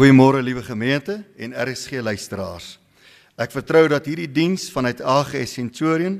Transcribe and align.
Goeiemôre 0.00 0.40
liewe 0.40 0.62
gemeente 0.62 1.24
en 1.36 1.52
RSG 1.52 2.00
luisteraars. 2.00 2.78
Ek 3.36 3.52
vertrou 3.52 3.82
dat 3.92 4.08
hierdie 4.08 4.30
diens 4.32 4.70
vanuit 4.72 5.02
AGS 5.04 5.58
Centurion 5.58 6.16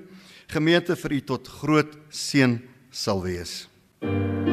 gemeente 0.53 0.93
vir 1.01 1.17
u 1.17 1.23
tot 1.33 1.49
groot 1.63 1.97
seën 2.13 2.59
sal 2.93 3.25
wees. 3.25 3.71
Ons 4.05 4.50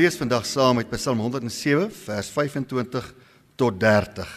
lees 0.00 0.16
vandag 0.16 0.46
saam 0.48 0.78
uit 0.80 0.88
Psalm 0.94 1.18
107 1.20 1.90
vers 2.06 2.28
25 2.32 3.08
tot 3.60 3.74
30. 3.82 4.28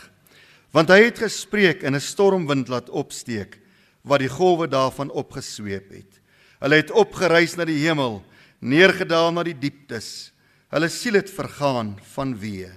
Want 0.75 0.90
hy 0.91 1.06
het 1.06 1.22
gespreek 1.24 1.85
en 1.88 1.96
'n 1.96 2.03
stormwind 2.03 2.68
laat 2.68 2.90
opsteek 2.90 3.59
wat 4.03 4.19
die 4.19 4.28
golwe 4.28 4.68
daarvan 4.68 5.12
opgesweep 5.12 5.88
het. 5.91 6.19
Hulle 6.59 6.75
het 6.75 6.91
opgereis 6.91 7.56
na 7.56 7.63
die 7.66 7.79
hemel, 7.79 8.24
neergedaal 8.59 9.31
na 9.31 9.44
die 9.44 9.56
dieptes. 9.56 10.34
Hulle 10.68 10.90
siel 10.90 11.13
het 11.13 11.29
vergaan 11.31 12.00
van 12.13 12.35
wee. 12.40 12.69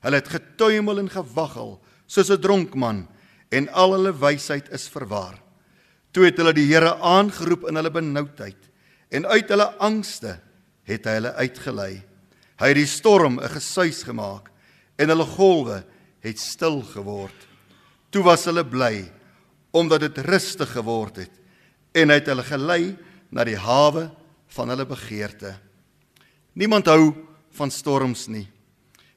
Hulle 0.00 0.16
het 0.16 0.28
getuimel 0.28 0.98
en 0.98 1.10
gewaggel 1.10 1.80
soos 2.06 2.30
'n 2.30 2.40
dronkman 2.40 3.08
en 3.50 3.68
al 3.68 3.92
hulle 3.92 4.12
wysheid 4.12 4.68
is 4.70 4.88
verwar. 4.88 5.42
Toe 6.12 6.24
het 6.24 6.36
hulle 6.36 6.52
die 6.52 6.70
Here 6.72 6.94
aangeroep 7.00 7.68
in 7.68 7.74
hulle 7.74 7.90
benoudheid 7.90 8.70
en 9.10 9.26
uit 9.26 9.48
hulle 9.48 9.74
angste 9.78 10.40
het 10.84 11.04
hy 11.04 11.12
hulle 11.12 11.34
uitgelei. 11.34 12.07
Hy 12.58 12.72
het 12.72 12.80
die 12.80 12.90
storm 12.90 13.38
'n 13.38 13.48
gesuis 13.48 14.02
gemaak 14.02 14.50
en 14.98 15.08
hulle 15.08 15.24
golwe 15.24 15.84
het 16.20 16.38
stil 16.38 16.82
geword. 16.82 17.46
Toe 18.10 18.22
was 18.22 18.44
hulle 18.44 18.64
bly 18.64 19.12
omdat 19.70 20.00
dit 20.00 20.18
rustig 20.18 20.72
geword 20.72 21.16
het 21.16 21.34
en 21.94 22.08
hy 22.08 22.14
het 22.18 22.26
hulle 22.26 22.42
gelei 22.42 22.96
na 23.30 23.44
die 23.44 23.56
hawe 23.56 24.10
van 24.48 24.68
hulle 24.68 24.86
begeerte. 24.86 25.54
Niemand 26.54 26.86
hou 26.86 27.14
van 27.54 27.70
storms 27.70 28.26
nie. 28.28 28.48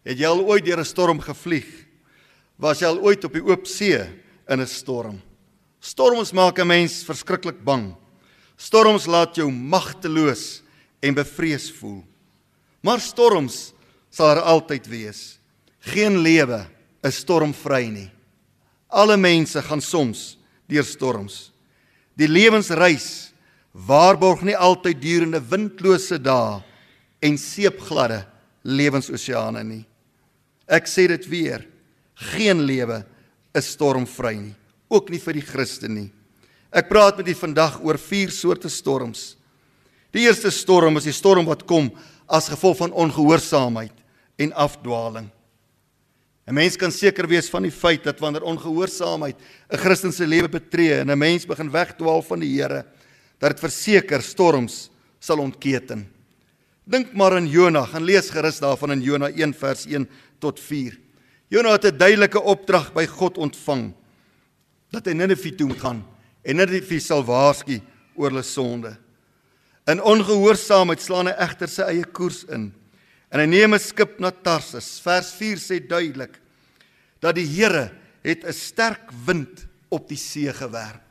Het 0.04 0.20
jy 0.20 0.28
al 0.28 0.46
ooit 0.46 0.66
deur 0.66 0.80
'n 0.80 0.86
storm 0.86 1.20
gevlieg? 1.20 1.88
Was 2.58 2.80
jy 2.80 2.88
al 2.88 3.00
ooit 3.00 3.24
op 3.26 3.34
die 3.34 3.44
oop 3.44 3.66
see 3.66 3.98
in 4.48 4.60
'n 4.62 4.68
storm? 4.68 5.22
Storms 5.80 6.32
maak 6.32 6.60
'n 6.60 6.68
mens 6.68 7.04
verskriklik 7.04 7.64
bang. 7.64 7.96
Storms 8.58 9.08
laat 9.08 9.36
jou 9.36 9.50
magteloos 9.52 10.62
en 11.02 11.14
bevrees 11.14 11.72
voel. 11.72 12.11
Maar 12.82 13.02
storms 13.02 13.72
sal 14.12 14.36
er 14.36 14.44
altyd 14.54 14.88
wees. 14.90 15.22
Geen 15.94 16.20
lewe 16.22 16.64
is 17.06 17.22
stormvry 17.24 17.88
nie. 17.90 18.10
Alle 18.92 19.18
mense 19.18 19.62
gaan 19.64 19.82
soms 19.82 20.36
deur 20.70 20.86
storms. 20.86 21.50
Die 22.18 22.30
lewensreis 22.30 23.32
waarborg 23.72 24.44
nie 24.46 24.58
altyd 24.58 25.00
durende 25.02 25.40
windlose 25.40 26.20
dae 26.20 26.60
en 27.24 27.38
seepgladde 27.40 28.24
lewensoseane 28.68 29.64
nie. 29.64 29.84
Ek 30.72 30.88
sê 30.90 31.08
dit 31.12 31.26
weer, 31.32 31.66
geen 32.32 32.64
lewe 32.68 33.02
is 33.58 33.72
stormvry 33.76 34.36
nie, 34.38 34.56
ook 34.92 35.10
nie 35.12 35.20
vir 35.20 35.40
die 35.40 35.46
Christen 35.46 35.96
nie. 35.98 36.10
Ek 36.72 36.88
praat 36.92 37.20
met 37.20 37.28
u 37.28 37.36
vandag 37.36 37.80
oor 37.84 38.00
vier 38.00 38.32
soorte 38.32 38.70
storms. 38.72 39.36
Die 40.16 40.24
eerste 40.28 40.52
storm 40.52 41.00
is 41.00 41.08
die 41.08 41.16
storm 41.16 41.48
wat 41.48 41.66
kom 41.68 41.90
as 42.32 42.48
gevolg 42.48 42.80
van 42.80 42.96
ongehoorsaamheid 42.96 43.94
en 44.40 44.54
afdwaling. 44.56 45.30
'n 46.48 46.54
Mens 46.54 46.76
kan 46.76 46.92
seker 46.92 47.28
wees 47.28 47.50
van 47.50 47.64
die 47.64 47.72
feit 47.72 48.04
dat 48.04 48.20
wanneer 48.20 48.44
ongehoorsaamheid 48.44 49.36
'n 49.70 49.78
Christen 49.78 50.12
se 50.12 50.28
lewe 50.28 50.50
betree 50.50 51.00
en 51.00 51.12
'n 51.12 51.18
mens 51.18 51.46
begin 51.46 51.72
wegdwaal 51.72 52.22
van 52.22 52.40
die 52.40 52.62
Here, 52.62 52.86
dat 53.40 53.52
dit 53.52 53.60
verseker 53.60 54.22
storms 54.22 54.90
sal 55.20 55.38
ontketen. 55.38 56.08
Dink 56.84 57.14
maar 57.14 57.36
aan 57.36 57.48
Jonah, 57.48 57.88
gaan 57.88 58.04
lees 58.04 58.30
gerus 58.30 58.60
daarvan 58.60 58.92
in 58.92 59.02
Jonah 59.02 59.32
1 59.38 59.54
vers 59.54 59.86
1 59.86 60.10
tot 60.40 60.60
4. 60.60 61.00
Jonah 61.48 61.72
het 61.72 61.86
'n 61.86 61.98
duidelike 61.98 62.42
opdrag 62.42 62.94
by 62.94 63.06
God 63.06 63.38
ontvang 63.38 63.94
dat 64.92 65.06
hy 65.06 65.14
Ninive 65.14 65.56
toe 65.56 65.68
moet 65.68 65.80
gaan 65.80 66.06
en 66.42 66.56
Ninive 66.56 67.00
sal 67.00 67.24
waarsku 67.24 67.82
oor 68.16 68.30
hulle 68.30 68.44
sonde. 68.44 68.98
In 69.92 70.00
ongehoorsaamheid 70.00 71.02
slaan 71.04 71.28
hy 71.28 71.34
egter 71.44 71.72
sy 71.72 71.88
eie 71.90 72.08
koers 72.16 72.46
in. 72.54 72.70
En 73.32 73.42
hy 73.42 73.48
neem 73.48 73.74
'n 73.74 73.80
skip 73.80 74.20
na 74.20 74.32
Tarsus. 74.32 75.00
Vers 75.04 75.32
4 75.34 75.58
sê 75.58 75.80
duidelik 75.80 76.40
dat 77.20 77.36
die 77.36 77.46
Here 77.46 77.92
het 78.24 78.46
'n 78.46 78.54
sterk 78.54 79.12
wind 79.26 79.68
op 79.90 80.08
die 80.08 80.18
see 80.18 80.54
gewerp. 80.54 81.02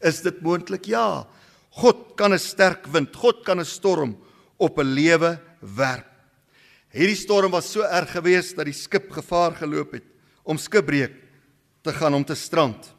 Is 0.00 0.20
dit 0.22 0.40
moontlik? 0.40 0.86
Ja. 0.86 1.26
God 1.70 2.16
kan 2.16 2.32
'n 2.32 2.38
sterk 2.38 2.86
wind, 2.86 3.14
God 3.16 3.44
kan 3.44 3.58
'n 3.60 3.64
storm 3.64 4.16
op 4.56 4.78
'n 4.78 4.94
lewe 4.94 5.40
werp. 5.60 6.06
Hierdie 6.90 7.16
storm 7.16 7.50
was 7.50 7.72
so 7.72 7.82
erg 7.82 8.10
geweest 8.10 8.56
dat 8.56 8.64
die 8.64 8.74
skip 8.74 9.10
gevaar 9.10 9.54
geloop 9.54 9.92
het 9.92 10.04
om 10.44 10.56
skipbreek 10.56 11.12
te 11.82 11.92
gaan 11.92 12.14
om 12.14 12.24
te 12.24 12.34
strand. 12.34 12.94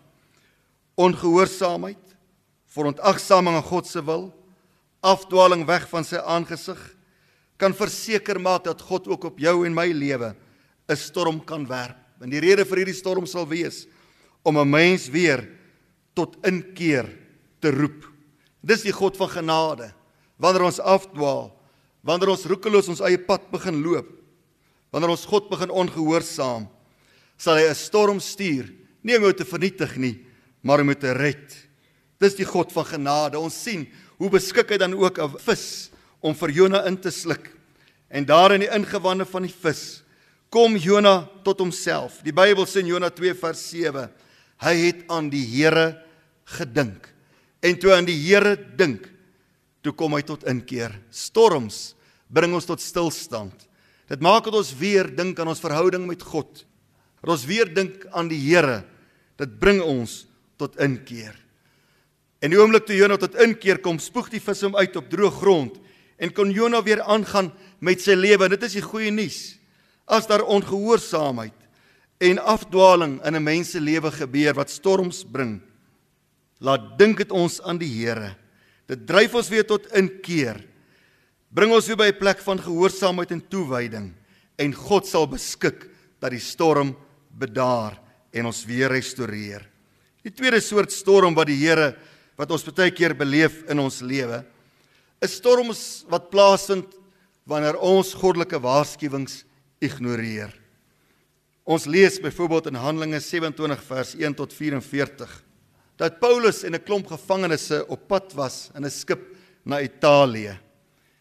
Ongehoorsaamheid, 0.96 2.16
verontagsaming 2.68 3.56
aan 3.56 3.64
God 3.64 3.88
se 3.88 4.04
wil, 4.04 4.39
afdwaling 5.02 5.66
weg 5.66 5.88
van 5.90 6.04
sy 6.04 6.18
aangesig 6.18 6.80
kan 7.60 7.76
verseker 7.76 8.40
maak 8.40 8.64
dat 8.64 8.82
God 8.82 9.08
ook 9.08 9.30
op 9.32 9.40
jou 9.40 9.66
en 9.66 9.74
my 9.76 9.92
lewe 9.92 10.36
'n 10.90 10.96
storm 10.96 11.40
kan 11.46 11.68
werp. 11.68 11.98
En 12.22 12.30
die 12.30 12.40
rede 12.40 12.66
vir 12.66 12.78
hierdie 12.78 12.98
storm 12.98 13.26
sal 13.26 13.48
wees 13.48 13.88
om 14.44 14.58
'n 14.58 14.70
mens 14.70 15.10
weer 15.10 15.48
tot 16.16 16.36
inkeer 16.44 17.08
te 17.62 17.72
roep. 17.72 18.06
Dis 18.62 18.84
die 18.84 18.92
God 18.92 19.18
van 19.18 19.30
genade. 19.30 19.94
Wanneer 20.38 20.64
ons 20.64 20.80
afdwaal, 20.80 21.52
wanneer 22.02 22.30
ons 22.30 22.46
roekeloos 22.46 22.88
ons 22.88 23.02
eie 23.02 23.18
pad 23.18 23.52
begin 23.52 23.82
loop, 23.84 24.08
wanneer 24.92 25.10
ons 25.10 25.26
God 25.26 25.50
begin 25.50 25.70
ongehoorsaam, 25.70 26.68
sal 27.38 27.56
hy 27.56 27.70
'n 27.70 27.76
storm 27.76 28.20
stuur, 28.20 28.74
nie 29.04 29.16
om 29.18 29.24
jou 29.24 29.34
te 29.34 29.46
vernietig 29.46 29.98
nie, 29.98 30.26
maar 30.62 30.80
om 30.80 30.88
jou 30.88 30.96
te 30.96 31.14
red. 31.14 31.70
Dis 32.20 32.36
die 32.36 32.46
God 32.46 32.72
van 32.72 32.86
genade. 32.86 33.40
Ons 33.40 33.64
sien 33.64 33.88
hoe 34.20 34.30
beskik 34.30 34.74
hy 34.74 34.78
dan 34.78 34.94
ook 34.94 35.18
'n 35.18 35.40
vis 35.40 35.90
om 36.22 36.36
vir 36.36 36.52
Jona 36.52 36.86
in 36.86 36.98
te 37.00 37.12
sluk. 37.12 37.56
En 38.10 38.26
daar 38.26 38.52
in 38.52 38.62
die 38.62 38.74
ingewande 38.76 39.26
van 39.26 39.44
die 39.44 39.54
vis 39.54 40.04
kom 40.50 40.76
Jona 40.76 41.30
tot 41.44 41.60
homself. 41.60 42.22
Die 42.26 42.34
Bybel 42.34 42.66
sê 42.66 42.82
in 42.82 42.88
Jona 42.88 43.10
2 43.10 43.34
vers 43.34 43.70
7, 43.70 44.10
hy 44.66 44.76
het 44.76 45.04
aan 45.08 45.30
die 45.30 45.46
Here 45.46 46.04
gedink. 46.58 47.08
En 47.62 47.78
toe 47.80 47.94
aan 47.94 48.06
die 48.06 48.18
Here 48.18 48.58
dink, 48.76 49.10
toe 49.82 49.94
kom 49.94 50.14
hy 50.14 50.22
tot 50.22 50.44
inkeer. 50.44 50.92
Storms 51.12 51.96
bring 52.28 52.54
ons 52.54 52.66
tot 52.66 52.82
stilstand. 52.82 53.68
Dit 54.10 54.22
maak 54.22 54.44
dat 54.44 54.58
ons 54.58 54.74
weer 54.74 55.08
dink 55.16 55.40
aan 55.40 55.48
ons 55.48 55.62
verhouding 55.62 56.08
met 56.08 56.22
God. 56.22 56.66
Dat 57.22 57.30
ons 57.30 57.46
weer 57.46 57.70
dink 57.74 58.08
aan 58.12 58.28
die 58.28 58.42
Here. 58.42 58.84
Dit 59.38 59.60
bring 59.60 59.82
ons 59.86 60.26
tot 60.58 60.76
inkeer. 60.82 61.38
En 62.40 62.54
die 62.54 62.60
oomblik 62.60 62.86
toe 62.88 62.96
Jona 62.96 63.18
tot 63.20 63.36
inkeer 63.44 63.82
kom, 63.84 64.00
spoeg 64.00 64.30
die 64.32 64.42
vis 64.44 64.64
hom 64.64 64.78
uit 64.80 64.96
op 64.96 65.10
droë 65.12 65.32
grond 65.42 65.80
en 66.20 66.32
kon 66.36 66.52
Jona 66.52 66.82
weer 66.84 67.02
aangaan 67.04 67.52
met 67.84 68.04
sy 68.04 68.16
lewe. 68.16 68.50
Dit 68.52 68.64
is 68.68 68.78
die 68.80 68.84
goeie 68.84 69.12
nuus. 69.12 69.58
As 70.08 70.28
daar 70.28 70.46
ongehoorsaamheid 70.48 71.56
en 72.20 72.40
afdwaling 72.40 73.20
in 73.24 73.36
'n 73.36 73.44
mens 73.44 73.72
se 73.72 73.80
lewe 73.80 74.12
gebeur 74.12 74.54
wat 74.54 74.70
storms 74.70 75.24
bring, 75.24 75.62
laat 76.60 76.98
dink 76.98 77.18
dit 77.18 77.32
ons 77.32 77.62
aan 77.62 77.78
die 77.78 77.88
Here. 77.88 78.36
Dit 78.88 79.08
dryf 79.08 79.36
ons 79.36 79.50
weer 79.50 79.66
tot 79.66 79.86
inkeer. 79.94 80.64
Bring 81.54 81.72
ons 81.72 81.88
weer 81.88 81.98
by 81.98 82.08
'n 82.12 82.20
plek 82.20 82.40
van 82.40 82.60
gehoorsaamheid 82.60 83.32
en 83.32 83.48
toewyding 83.48 84.14
en 84.58 84.74
God 84.74 85.08
sal 85.08 85.28
beskik 85.28 85.88
dat 86.20 86.32
die 86.32 86.40
storm 86.40 86.96
bedaar 87.32 88.00
en 88.34 88.46
ons 88.46 88.66
weer 88.66 88.90
restoreer. 88.90 89.64
Die 90.24 90.32
tweede 90.32 90.60
soort 90.62 90.92
storm 90.92 91.34
wat 91.34 91.48
die 91.48 91.56
Here 91.56 91.96
wat 92.40 92.54
ons 92.56 92.64
baie 92.72 92.92
keer 92.96 93.12
beleef 93.18 93.66
in 93.68 93.82
ons 93.84 94.00
lewe, 94.00 94.40
is 95.20 95.36
storms 95.42 96.06
wat 96.08 96.30
plaasvind 96.32 96.96
wanneer 97.50 97.76
ons 97.84 98.14
goddelike 98.16 98.62
waarskuwings 98.64 99.42
ignoreer. 99.84 100.54
Ons 101.68 101.86
lees 101.90 102.16
byvoorbeeld 102.24 102.72
in 102.72 102.80
Handelinge 102.80 103.20
27 103.22 103.84
vers 103.90 104.16
1 104.16 104.38
tot 104.40 104.56
44 104.56 105.36
dat 106.00 106.16
Paulus 106.22 106.64
en 106.64 106.76
'n 106.76 106.84
klomp 106.84 107.08
gevangenes 107.12 107.72
op 107.92 108.08
pad 108.08 108.32
was 108.34 108.72
in 108.74 108.86
'n 108.86 108.90
skip 108.90 109.20
na 109.66 109.82
Italië. 109.82 110.58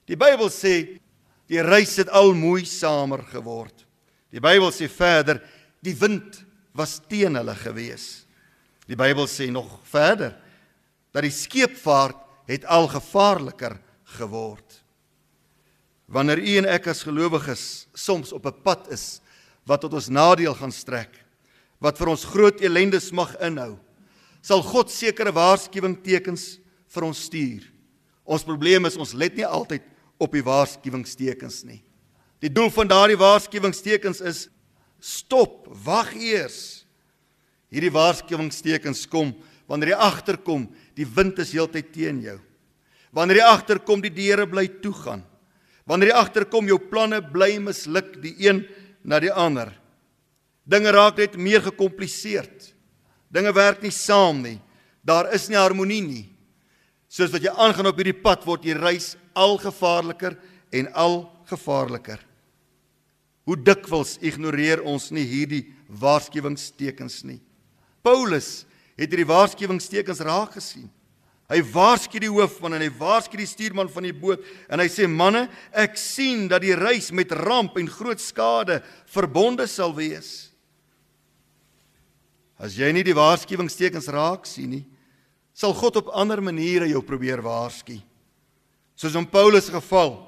Die 0.06 0.16
Bybel 0.16 0.48
sê 0.48 1.00
die 1.48 1.60
reis 1.60 1.96
het 1.96 2.08
al 2.08 2.32
moeisamer 2.32 3.24
geword. 3.24 3.84
Die 4.30 4.40
Bybel 4.40 4.70
sê 4.70 4.88
verder 4.88 5.42
die 5.82 5.94
wind 5.94 6.44
was 6.72 7.00
teen 7.08 7.34
hulle 7.34 7.54
gewees. 7.54 8.24
Die 8.86 8.96
Bybel 8.96 9.26
sê 9.26 9.50
nog 9.50 9.80
verder 9.82 10.36
dat 11.18 11.26
die 11.26 11.34
skeepvaart 11.34 12.18
het 12.46 12.64
al 12.70 12.86
gevaarliker 12.86 13.74
geword. 14.18 14.76
Wanneer 16.06 16.38
u 16.38 16.52
en 16.60 16.68
ek 16.70 16.86
as 16.92 17.02
gelowiges 17.04 17.88
soms 17.92 18.30
op 18.32 18.46
'n 18.46 18.62
pad 18.62 18.86
is 18.94 19.20
wat 19.66 19.80
tot 19.80 19.92
ons 19.92 20.08
nadeel 20.08 20.54
gaan 20.54 20.72
strek, 20.72 21.10
wat 21.80 21.98
vir 21.98 22.08
ons 22.08 22.24
groot 22.24 22.60
ellendes 22.60 23.10
mag 23.10 23.34
inhou, 23.40 23.78
sal 24.40 24.62
God 24.62 24.90
sekere 24.90 25.32
waarskuwingstekens 25.32 26.58
vir 26.86 27.02
ons 27.02 27.18
stuur. 27.18 27.66
Ons 28.24 28.44
probleem 28.44 28.86
is 28.86 28.96
ons 28.96 29.12
let 29.12 29.34
nie 29.34 29.46
altyd 29.46 29.82
op 30.18 30.32
die 30.32 30.42
waarskuwingstekens 30.42 31.64
nie. 31.64 31.82
Die 32.40 32.52
doel 32.52 32.70
van 32.70 32.88
daardie 32.88 33.18
waarskuwingstekens 33.18 34.20
is 34.20 34.48
stop, 35.00 35.66
wag 35.84 36.14
eers. 36.14 36.86
Hierdie 37.70 37.92
waarskuwingstekens 37.92 39.06
kom 39.08 39.34
wanneer 39.68 39.92
jy 39.92 39.98
agterkom, 40.00 40.64
die 40.98 41.06
wind 41.06 41.38
is 41.38 41.54
heeltyd 41.54 41.92
teen 41.94 42.20
jou. 42.24 42.38
Wanneer 43.14 43.40
jy 43.40 43.48
agterkom 43.48 44.02
die 44.04 44.12
deure 44.12 44.46
bly 44.50 44.66
toegaan. 44.82 45.22
Wanneer 45.88 46.12
jy 46.12 46.16
agterkom 46.20 46.68
jou 46.68 46.78
planne 46.90 47.20
bly 47.24 47.54
misluk 47.62 48.18
die 48.22 48.34
een 48.42 48.64
na 49.06 49.20
die 49.22 49.32
ander. 49.32 49.70
Dinge 50.68 50.92
raak 50.92 51.16
net 51.16 51.38
meer 51.40 51.62
gekompliseerd. 51.64 52.72
Dinge 53.32 53.54
werk 53.56 53.80
nie 53.84 53.94
saam 53.94 54.42
nie. 54.44 54.58
Daar 55.00 55.30
is 55.32 55.48
nie 55.48 55.56
harmonie 55.56 56.02
nie. 56.04 56.26
Soos 57.08 57.32
wat 57.32 57.44
jy 57.44 57.52
aangaan 57.56 57.88
op 57.88 57.96
hierdie 57.96 58.20
pad 58.20 58.44
word 58.44 58.66
die 58.66 58.76
reis 58.76 59.14
al 59.32 59.56
gevaarliker 59.62 60.36
en 60.76 60.90
al 60.92 61.22
gevaarliker. 61.48 62.20
Hoe 63.48 63.56
dikwels 63.56 64.18
ignoreer 64.20 64.82
ons 64.84 65.08
nie 65.14 65.24
hierdie 65.24 65.64
waarskuwingstekens 65.88 67.22
nie. 67.24 67.40
Paulus 68.04 68.67
het 68.98 69.10
hierdie 69.12 69.28
waarskuwingstekens 69.28 70.20
raak 70.26 70.56
gesien. 70.58 70.88
Hy 71.48 71.62
waarsku 71.72 72.20
die 72.20 72.28
hoofman 72.28 72.76
en 72.76 72.82
hy 72.84 72.90
waarsku 72.98 73.38
die 73.40 73.48
stuurman 73.48 73.88
van 73.88 74.04
die 74.04 74.12
boot 74.12 74.42
en 74.68 74.82
hy 74.82 74.88
sê 74.92 75.06
manne, 75.08 75.46
ek 75.72 75.96
sien 75.96 76.44
dat 76.50 76.60
die 76.60 76.76
reis 76.76 77.08
met 77.14 77.32
ramp 77.32 77.78
en 77.80 77.88
groot 77.88 78.20
skade 78.20 78.82
verbonde 79.08 79.64
sal 79.70 79.94
wees. 79.96 80.50
As 82.58 82.76
jy 82.76 82.90
nie 82.92 83.06
die 83.06 83.16
waarskuwingstekens 83.16 84.10
raak 84.12 84.44
sien 84.50 84.74
nie, 84.74 84.84
sal 85.56 85.72
God 85.78 86.02
op 86.02 86.12
ander 86.12 86.42
maniere 86.44 86.90
jou 86.90 87.00
probeer 87.06 87.40
waarsku. 87.42 87.96
Soos 88.98 89.16
in 89.16 89.26
Paulus 89.30 89.70
geval. 89.70 90.18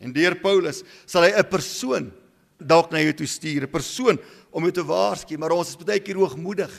En 0.00 0.12
deur 0.14 0.34
Paulus 0.42 0.82
sal 1.06 1.26
hy 1.26 1.32
'n 1.38 1.50
persoon 1.50 2.12
dalk 2.58 2.90
na 2.90 2.98
jou 2.98 3.12
toe 3.12 3.26
stuur, 3.26 3.62
'n 3.62 3.70
persoon 3.70 4.18
om 4.50 4.62
jou 4.62 4.72
te 4.72 4.82
waarsku, 4.82 5.38
maar 5.38 5.52
ons 5.52 5.68
is 5.68 5.76
baie 5.76 6.00
keer 6.00 6.16
hoogmoedig. 6.16 6.70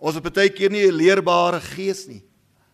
Ons 0.00 0.16
het 0.16 0.34
baie 0.34 0.48
keer 0.48 0.70
nie 0.70 0.86
'n 0.86 0.96
leerbare 0.96 1.60
gees 1.60 2.08
nie. 2.08 2.22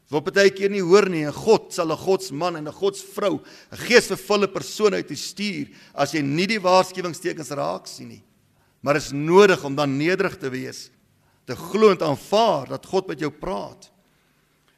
Ons 0.06 0.10
wil 0.10 0.20
baie 0.20 0.50
keer 0.50 0.70
nie 0.70 0.80
hoor 0.80 1.08
nie, 1.08 1.26
'n 1.26 1.32
God 1.32 1.72
sal 1.72 1.90
'n 1.90 1.96
Godsman 1.96 2.56
en 2.56 2.68
'n 2.68 2.72
Godsvrou, 2.72 3.42
'n 3.72 3.76
geesvervulle 3.76 4.46
persoon 4.46 4.94
uit 4.94 5.08
te 5.08 5.16
stuur 5.16 5.68
as 5.94 6.12
jy 6.12 6.22
nie 6.22 6.46
die 6.46 6.60
waarskuwingstekens 6.60 7.50
raak 7.50 7.86
sien 7.86 8.08
nie. 8.08 8.22
Maar 8.82 8.96
is 8.96 9.10
nodig 9.10 9.64
om 9.64 9.74
dan 9.74 9.98
nederig 9.98 10.38
te 10.38 10.48
wees 10.48 10.90
te 11.46 11.54
glo 11.54 11.90
en 11.90 12.00
aanvaar 12.02 12.66
dat 12.68 12.86
God 12.86 13.06
met 13.06 13.22
jou 13.22 13.30
praat. 13.30 13.90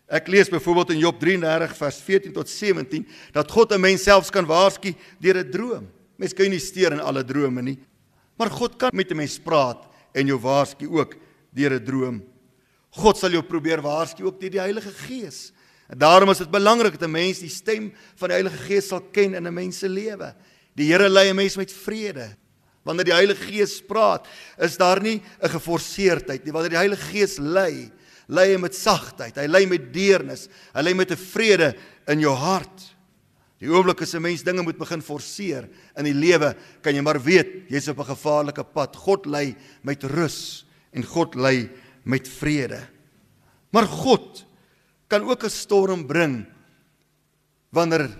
Ek 0.08 0.28
lees 0.28 0.48
byvoorbeeld 0.48 0.94
in 0.94 1.02
Job 1.02 1.18
33 1.20 1.74
vers 1.76 2.00
14 2.04 2.32
tot 2.32 2.48
17 2.48 3.06
dat 3.32 3.50
God 3.50 3.72
'n 3.72 3.80
mens 3.80 4.02
selfs 4.02 4.30
kan 4.30 4.46
waarsku 4.46 4.94
deur 5.20 5.36
'n 5.36 5.50
droom. 5.50 5.88
Mens 6.16 6.32
kan 6.32 6.50
nie 6.50 6.58
steur 6.58 6.92
in 6.92 7.00
alle 7.00 7.24
drome 7.24 7.62
nie, 7.62 7.78
maar 8.36 8.50
God 8.50 8.76
kan 8.76 8.90
met 8.92 9.10
'n 9.10 9.16
mens 9.16 9.38
praat 9.38 9.86
en 10.14 10.26
jou 10.26 10.38
waarsku 10.38 10.88
ook 10.88 11.16
deur 11.52 11.72
'n 11.72 11.84
droom. 11.84 12.22
God 12.98 13.18
sal 13.18 13.30
jou 13.30 13.44
probeer 13.46 13.82
waarsku 13.84 14.24
ook 14.26 14.40
deur 14.40 14.50
die 14.50 14.62
Heilige 14.62 14.90
Gees. 15.06 15.52
En 15.88 15.98
daarom 15.98 16.30
is 16.30 16.42
dit 16.42 16.50
belangrik 16.50 16.98
dat 16.98 17.08
'n 17.08 17.12
mens 17.12 17.38
die 17.38 17.48
stem 17.48 17.92
van 18.16 18.28
die 18.28 18.38
Heilige 18.38 18.58
Gees 18.66 18.88
sal 18.88 19.00
ken 19.00 19.34
in 19.34 19.46
'n 19.46 19.54
mens 19.54 19.78
se 19.78 19.88
lewe. 19.88 20.34
Die 20.74 20.90
Here 20.92 21.08
lei 21.08 21.30
'n 21.30 21.36
mens 21.36 21.56
met 21.56 21.72
vrede. 21.72 22.36
Wanneer 22.84 23.04
die 23.04 23.14
Heilige 23.14 23.44
Gees 23.44 23.82
praat, 23.82 24.26
is 24.58 24.76
daar 24.76 25.00
nie 25.00 25.22
'n 25.42 25.48
geforseerdheid 25.48 26.44
nie. 26.44 26.52
Wanneer 26.52 26.70
die 26.70 26.78
Heilige 26.78 27.10
Gees 27.12 27.38
lei, 27.38 27.90
lei 28.26 28.52
hy 28.52 28.58
met 28.58 28.74
sagtheid. 28.74 29.36
Hy 29.36 29.46
lei 29.46 29.66
met 29.66 29.92
deernis. 29.92 30.48
Hy 30.74 30.82
lei 30.82 30.94
met 30.94 31.10
'n 31.10 31.16
vrede 31.16 31.74
in 32.06 32.20
jou 32.20 32.34
hart. 32.34 32.96
Die 33.58 33.68
oomblik 33.68 34.02
as 34.02 34.14
'n 34.14 34.22
mens 34.22 34.42
dinge 34.42 34.62
moet 34.62 34.78
begin 34.78 35.02
forceer 35.02 35.68
in 35.96 36.04
die 36.04 36.14
lewe, 36.14 36.54
kan 36.80 36.94
jy 36.94 37.00
maar 37.00 37.20
weet 37.20 37.68
jy's 37.68 37.88
op 37.88 37.98
'n 37.98 38.14
gevaarlike 38.14 38.64
pad. 38.64 38.96
God 38.96 39.26
lei 39.26 39.56
met 39.82 40.02
rus 40.04 40.66
en 40.92 41.02
God 41.02 41.34
lei 41.34 41.70
met 42.02 42.28
vrede. 42.28 42.80
Maar 43.70 43.86
God 43.86 44.44
kan 45.08 45.22
ook 45.22 45.44
'n 45.44 45.50
storm 45.50 46.06
bring 46.06 46.46
wanneer 47.70 48.10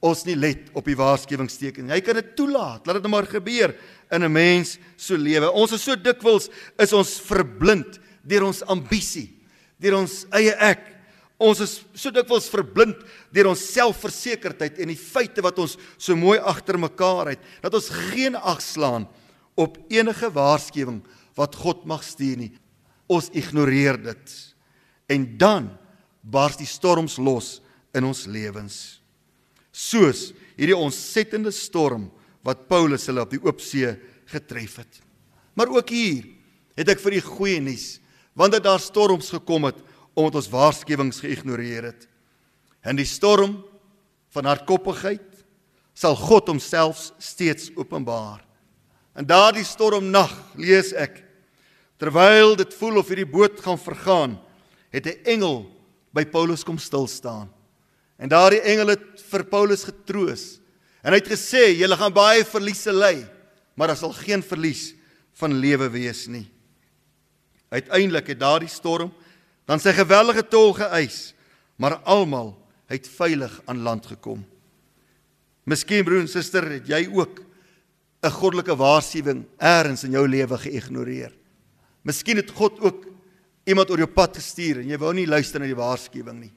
ons 0.00 0.24
nie 0.24 0.36
let 0.36 0.70
op 0.72 0.84
die 0.84 0.96
waarskuwingsteken. 0.96 1.90
Hy 1.90 2.00
kan 2.00 2.18
dit 2.20 2.36
toelaat. 2.38 2.86
Laat 2.86 3.00
dit 3.00 3.02
net 3.02 3.10
maar 3.12 3.26
gebeur 3.26 3.74
in 4.10 4.22
'n 4.24 4.32
mens 4.32 4.78
se 4.96 5.18
lewe. 5.18 5.50
Ons 5.50 5.72
is 5.72 5.82
so 5.82 5.96
dikwels 5.96 6.48
is 6.78 6.92
ons 6.92 7.20
verblind 7.20 7.98
deur 8.22 8.44
ons 8.44 8.62
ambisie, 8.62 9.32
deur 9.78 9.96
ons 9.98 10.26
eie 10.30 10.54
ek. 10.54 10.96
Ons 11.38 11.60
is 11.60 11.84
so 11.94 12.10
dikwels 12.10 12.48
verblind 12.48 12.96
deur 13.32 13.46
ons 13.46 13.72
selfversekerdheid 13.72 14.78
en 14.78 14.88
die 14.88 14.96
feite 14.96 15.42
wat 15.42 15.58
ons 15.58 15.76
so 15.96 16.16
mooi 16.16 16.38
agter 16.38 16.78
mekaar 16.78 17.28
het 17.28 17.38
dat 17.62 17.74
ons 17.74 17.88
geen 17.88 18.34
ag 18.34 18.60
slaan 18.60 19.08
op 19.56 19.78
enige 19.88 20.30
waarskuwing 20.30 21.02
wat 21.36 21.54
God 21.54 21.84
mag 21.84 22.02
stuur 22.02 22.36
nie. 22.36 22.52
Ons 23.08 23.30
ignoreer 23.36 23.98
dit. 24.02 24.34
En 25.08 25.24
dan 25.40 25.70
bars 26.20 26.58
die 26.60 26.68
storms 26.68 27.16
los 27.16 27.58
in 27.96 28.04
ons 28.04 28.26
lewens. 28.28 29.00
Soos 29.72 30.32
hierdie 30.58 30.76
ontsettende 30.76 31.52
storm 31.54 32.08
wat 32.46 32.66
Paulus 32.70 33.06
hulle 33.08 33.24
op 33.24 33.32
die 33.32 33.42
oop 33.44 33.62
see 33.64 33.90
getref 34.28 34.78
het. 34.82 35.00
Maar 35.56 35.72
ook 35.72 35.90
hier 35.90 36.26
het 36.78 36.92
ek 36.92 37.00
vir 37.02 37.18
u 37.18 37.22
goeie 37.24 37.62
nuus, 37.62 37.98
want 38.38 38.54
dit 38.54 38.62
daar 38.62 38.82
storms 38.82 39.32
gekom 39.34 39.66
het 39.70 39.80
omdat 40.18 40.40
ons 40.40 40.50
waarskuwings 40.50 41.20
geïgnoreer 41.22 41.90
het. 41.92 42.06
En 42.82 42.98
die 42.98 43.06
storm 43.06 43.60
van 44.34 44.48
hardkoppigheid 44.50 45.44
sal 45.98 46.16
God 46.18 46.50
homself 46.50 47.08
steeds 47.22 47.70
openbaar. 47.78 48.42
In 49.18 49.26
daardie 49.26 49.66
stormnag 49.66 50.34
lees 50.58 50.92
ek 50.94 51.22
terwyl 51.98 52.56
dit 52.56 52.74
voel 52.74 52.98
of 53.02 53.08
hierdie 53.08 53.28
boot 53.28 53.60
gaan 53.60 53.78
vergaan, 53.78 54.38
het 54.90 55.06
'n 55.06 55.24
engel 55.24 55.66
by 56.12 56.24
Paulus 56.24 56.64
kom 56.64 56.78
stil 56.78 57.06
staan. 57.06 57.50
En 58.16 58.28
daardie 58.28 58.60
engel 58.60 58.86
het 58.86 59.22
vir 59.30 59.44
Paulus 59.44 59.84
getroos 59.84 60.58
En 61.02 61.14
hy 61.14 61.22
het 61.22 61.30
gesê 61.30 61.70
julle 61.78 61.96
gaan 61.98 62.14
baie 62.14 62.44
verliese 62.46 62.92
ly, 62.94 63.22
maar 63.78 63.92
daar 63.92 64.00
sal 64.00 64.14
geen 64.16 64.42
verlies 64.42 64.90
van 65.38 65.54
lewe 65.62 65.86
wees 65.94 66.26
nie. 66.30 66.46
Uiteindelik 67.70 68.32
het 68.32 68.40
daardie 68.40 68.70
storm 68.72 69.12
dan 69.68 69.80
sy 69.80 69.92
geweldige 69.94 70.42
tol 70.48 70.72
geëis, 70.76 71.32
maar 71.78 72.00
almal 72.08 72.54
het 72.90 73.06
veilig 73.08 73.52
aan 73.68 73.84
land 73.84 74.08
gekom. 74.10 74.42
Miskien 75.68 76.04
broer 76.06 76.24
en 76.24 76.30
suster, 76.30 76.64
het 76.80 76.88
jy 76.88 77.06
ook 77.12 77.44
'n 78.24 78.30
goddelike 78.30 78.74
waarskuwing 78.74 79.46
eers 79.60 80.04
in 80.04 80.12
jou 80.12 80.26
lewe 80.26 80.58
geïgnoreer. 80.58 81.32
Miskien 82.08 82.40
het 82.40 82.50
God 82.56 82.80
ook 82.80 83.04
iemand 83.68 83.90
oor 83.92 84.00
jou 84.00 84.08
pad 84.08 84.38
gestuur 84.40 84.80
en 84.80 84.88
jy 84.88 84.98
wou 85.00 85.12
nie 85.16 85.28
luister 85.28 85.60
na 85.60 85.68
die 85.68 85.76
waarskuwing 85.76 86.38
nie. 86.40 86.54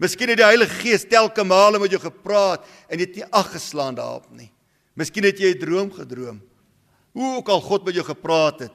Miskien 0.00 0.32
het 0.32 0.40
die 0.40 0.46
Heilige 0.46 0.80
Gees 0.80 1.04
telke 1.06 1.44
male 1.46 1.78
met 1.78 1.92
jou 1.92 2.00
gepraat 2.02 2.64
en 2.88 2.98
jy 2.98 3.06
het 3.06 3.18
nie 3.20 3.28
ag 3.28 3.52
geslaan 3.52 3.98
daarop 3.98 4.30
nie. 4.32 4.48
Miskien 4.96 5.26
het 5.26 5.38
jy 5.38 5.52
'n 5.54 5.60
droom 5.60 5.90
gedroom. 5.92 6.40
Hoe 7.12 7.36
ook 7.36 7.48
al 7.48 7.60
God 7.60 7.84
met 7.84 7.94
jou 7.94 8.04
gepraat 8.04 8.60
het, 8.60 8.72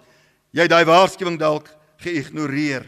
jy 0.51 0.61
het 0.61 0.69
daai 0.69 0.85
waarskuwing 0.85 1.39
dalk 1.39 1.67
geïgnoreer. 1.97 2.85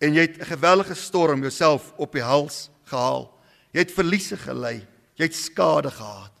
En 0.00 0.14
jy 0.14 0.20
het 0.20 0.38
'n 0.38 0.44
gewellige 0.44 0.94
storm 0.94 1.40
jouself 1.40 1.92
op 1.96 2.12
die 2.12 2.22
hals 2.22 2.70
gehaal. 2.84 3.34
Jy 3.72 3.80
het 3.80 3.92
verliese 3.92 4.36
gely. 4.36 4.86
Jy 5.16 5.24
het 5.24 5.34
skade 5.34 5.90
gehad. 5.90 6.32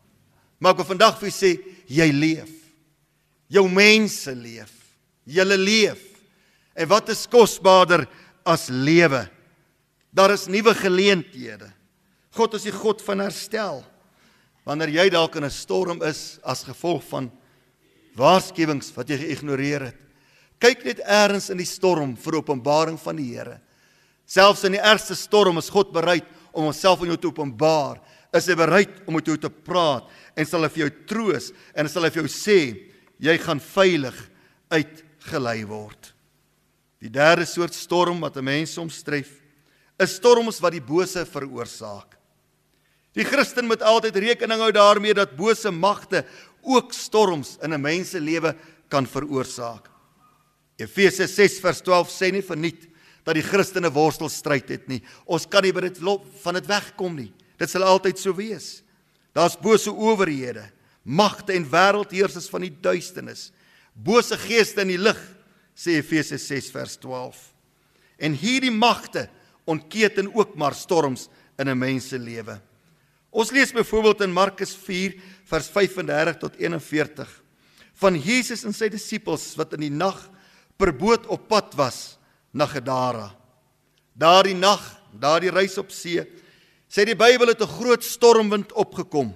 Maar 0.58 0.72
ek 0.72 0.76
wil 0.76 0.86
vandag 0.86 1.18
vir 1.18 1.28
jou 1.28 1.36
sê, 1.36 1.60
jy 1.86 2.10
leef. 2.12 2.50
Jou 3.48 3.68
mense 3.68 4.34
leef. 4.34 4.77
Julle 5.28 5.58
leef. 5.60 6.00
En 6.78 6.88
wat 6.88 7.10
is 7.12 7.26
kosbaarder 7.28 8.06
as 8.48 8.68
lewe? 8.72 9.26
Daar 10.14 10.32
is 10.32 10.46
nuwe 10.48 10.72
geleenthede. 10.74 11.68
God 12.32 12.54
is 12.56 12.64
die 12.68 12.74
God 12.74 13.02
van 13.04 13.26
herstel. 13.26 13.82
Wanneer 14.68 14.92
jy 14.92 15.08
dalk 15.12 15.36
in 15.36 15.44
'n 15.44 15.50
storm 15.50 16.02
is 16.02 16.38
as 16.44 16.64
gevolg 16.64 17.02
van 17.08 17.30
waarskuwings 18.16 18.92
wat 18.96 19.08
jy 19.08 19.16
geïgnoreer 19.16 19.84
het, 19.84 19.96
kyk 20.58 20.84
net 20.84 20.98
eers 20.98 21.50
in 21.50 21.58
die 21.58 21.68
storm 21.68 22.16
vir 22.16 22.36
openbaring 22.36 22.98
van 22.98 23.16
die 23.16 23.34
Here. 23.34 23.60
Selfs 24.26 24.64
in 24.64 24.72
die 24.72 24.82
ergste 24.82 25.14
storm 25.14 25.58
is 25.58 25.70
God 25.70 25.92
bereid 25.92 26.24
om 26.52 26.64
homself 26.64 27.00
aan 27.00 27.08
jou 27.08 27.16
te 27.16 27.28
openbaar. 27.28 28.00
Is 28.34 28.46
hy 28.46 28.54
bereid 28.54 28.90
om 29.06 29.14
met 29.14 29.26
jou 29.26 29.36
te 29.36 29.48
praat 29.48 30.04
en 30.36 30.46
sal 30.46 30.62
hy 30.62 30.68
vir 30.68 30.82
jou 30.84 30.90
troos 31.06 31.52
en 31.74 31.88
sal 31.88 32.04
hy 32.04 32.10
vir 32.10 32.22
jou 32.22 32.28
sê 32.28 32.58
jy 33.18 33.38
gaan 33.38 33.60
veilig 33.60 34.14
uitgelei 35.18 35.66
word. 35.66 36.14
Die 37.02 37.10
derde 37.10 37.46
soort 37.46 37.74
storm 37.74 38.20
wat 38.20 38.36
'n 38.36 38.44
mens 38.44 38.72
soms 38.72 39.02
tref, 39.02 39.28
is 39.98 40.14
storms 40.14 40.60
wat 40.60 40.72
die 40.72 40.80
bose 40.80 41.24
veroorsaak. 41.26 42.16
Die 43.14 43.24
Christen 43.24 43.66
moet 43.66 43.82
altyd 43.82 44.16
rekening 44.16 44.60
hou 44.60 44.72
daarmee 44.72 45.14
dat 45.14 45.36
bose 45.36 45.70
magte 45.70 46.24
ook 46.62 46.92
storms 46.92 47.58
in 47.62 47.72
'n 47.72 47.80
mens 47.80 48.10
se 48.10 48.20
lewe 48.20 48.54
kan 48.88 49.06
veroorsaak. 49.06 49.88
Efesië 50.76 51.26
6:12 51.26 52.08
sê 52.10 52.32
nie 52.32 52.42
verniet 52.42 52.88
dat 53.24 53.34
die 53.34 53.42
Christene 53.42 53.90
worstelstryd 53.90 54.68
het 54.68 54.88
nie. 54.88 55.02
Ons 55.26 55.46
kan 55.46 55.62
nie 55.62 55.72
by 55.72 55.80
dit 55.80 55.98
van 56.42 56.54
dit 56.54 56.66
wegkom 56.66 57.14
nie. 57.14 57.32
Dit 57.58 57.70
sal 57.70 57.82
altyd 57.82 58.18
so 58.18 58.32
wees. 58.32 58.82
Daar's 59.34 59.56
bose 59.56 59.90
owerhede, 59.90 60.70
magte 61.04 61.52
en 61.52 61.70
wêreldheersers 61.70 62.48
van 62.48 62.60
die 62.60 62.76
duisternis, 62.80 63.52
bose 63.98 64.38
geeste 64.38 64.84
in 64.84 64.92
die 64.94 65.00
lig, 65.00 65.18
sê 65.74 65.98
Efesië 65.98 66.38
6:12. 66.38 67.36
En 68.18 68.32
hierdie 68.34 68.70
magte 68.70 69.28
ontketen 69.64 70.34
ook 70.34 70.56
maar 70.56 70.74
storms 70.74 71.28
in 71.58 71.68
'n 71.68 71.78
mens 71.78 72.08
se 72.08 72.18
lewe. 72.18 72.60
Ons 73.30 73.50
lees 73.50 73.72
byvoorbeeld 73.72 74.20
in 74.20 74.32
Markus 74.32 74.74
4 74.76 75.14
vers 75.44 75.68
35 75.68 76.36
tot 76.36 76.56
41 76.56 77.42
van 77.94 78.18
Jesus 78.18 78.64
en 78.64 78.72
sy 78.72 78.88
disippels 78.88 79.54
wat 79.56 79.72
in 79.72 79.80
die 79.80 79.90
nag 79.90 80.30
per 80.76 80.92
boot 80.96 81.26
op 81.26 81.48
pad 81.48 81.74
was 81.74 82.18
na 82.52 82.66
Gadara. 82.66 83.34
Daardie 84.14 84.54
nag, 84.54 84.80
daardie 85.12 85.50
reis 85.50 85.78
op 85.78 85.90
see, 85.90 86.22
sê 86.88 87.04
die 87.04 87.16
Bybel 87.16 87.48
het 87.48 87.60
'n 87.60 87.66
groot 87.66 88.04
stormwind 88.04 88.72
opgekom 88.72 89.34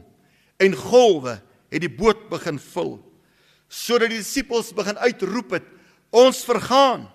en 0.58 0.74
golwe 0.74 1.42
het 1.70 1.80
die 1.80 1.90
boot 1.90 2.28
begin 2.30 2.58
vul 2.58 3.11
sodat 3.72 4.12
die 4.12 4.20
disippels 4.20 4.72
begin 4.76 5.00
uitroep 5.00 5.56
het 5.56 5.68
ons 6.12 6.42
vergaan. 6.44 7.06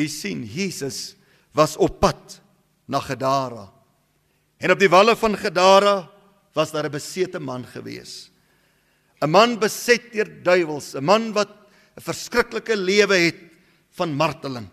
U 0.00 0.06
sien 0.08 0.46
Jesus 0.48 1.12
was 1.52 1.76
op 1.76 1.98
pad 2.00 2.38
na 2.88 3.02
Gadara. 3.04 3.66
En 4.56 4.72
op 4.72 4.80
die 4.80 4.88
walle 4.88 5.12
van 5.18 5.36
Gadara 5.36 6.08
was 6.56 6.72
daar 6.72 6.88
'n 6.88 6.92
besete 6.92 7.38
man 7.38 7.66
gewees. 7.66 8.30
'n 9.20 9.30
Man 9.30 9.58
beset 9.58 10.12
deur 10.12 10.42
duiwels, 10.42 10.94
'n 10.94 11.04
man 11.04 11.32
wat 11.32 11.48
'n 11.96 12.00
verskriklike 12.00 12.76
lewe 12.76 13.14
het 13.14 13.40
van 13.90 14.14
marteling. 14.14 14.68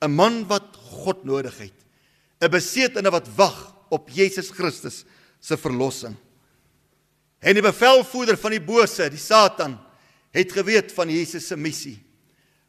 'n 0.00 0.10
Man 0.10 0.46
wat 0.46 0.76
God 0.76 1.24
nodig 1.24 1.58
het. 1.58 1.78
'n 2.40 2.50
Besetene 2.50 3.10
wat 3.10 3.28
wag 3.36 3.74
op 3.90 4.08
Jesus 4.08 4.50
Christus 4.50 5.04
se 5.40 5.56
verlossing. 5.56 6.16
En 7.38 7.54
die 7.54 7.62
bevelvoerder 7.62 8.38
van 8.38 8.50
die 8.50 8.62
bose, 8.62 9.08
die 9.10 9.18
Satan, 9.18 9.78
het 10.32 10.52
geweet 10.52 10.92
van 10.96 11.10
Jesus 11.12 11.46
se 11.46 11.56
missie. 11.56 11.98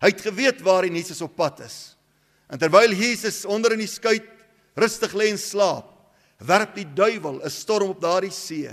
Hy 0.04 0.12
het 0.12 0.22
geweet 0.22 0.62
waar 0.62 0.86
Jesus 0.86 1.22
op 1.24 1.36
pad 1.36 1.64
is. 1.64 1.96
En 2.52 2.60
terwyl 2.60 2.92
Jesus 2.92 3.46
onder 3.46 3.74
in 3.74 3.80
die 3.80 3.90
skuit 3.90 4.28
rustig 4.76 5.14
lê 5.14 5.30
en 5.32 5.40
slaap, 5.40 5.90
werp 6.44 6.76
die 6.76 6.86
duiwel 6.86 7.42
'n 7.42 7.50
storm 7.50 7.90
op 7.90 8.02
daardie 8.02 8.32
see. 8.32 8.70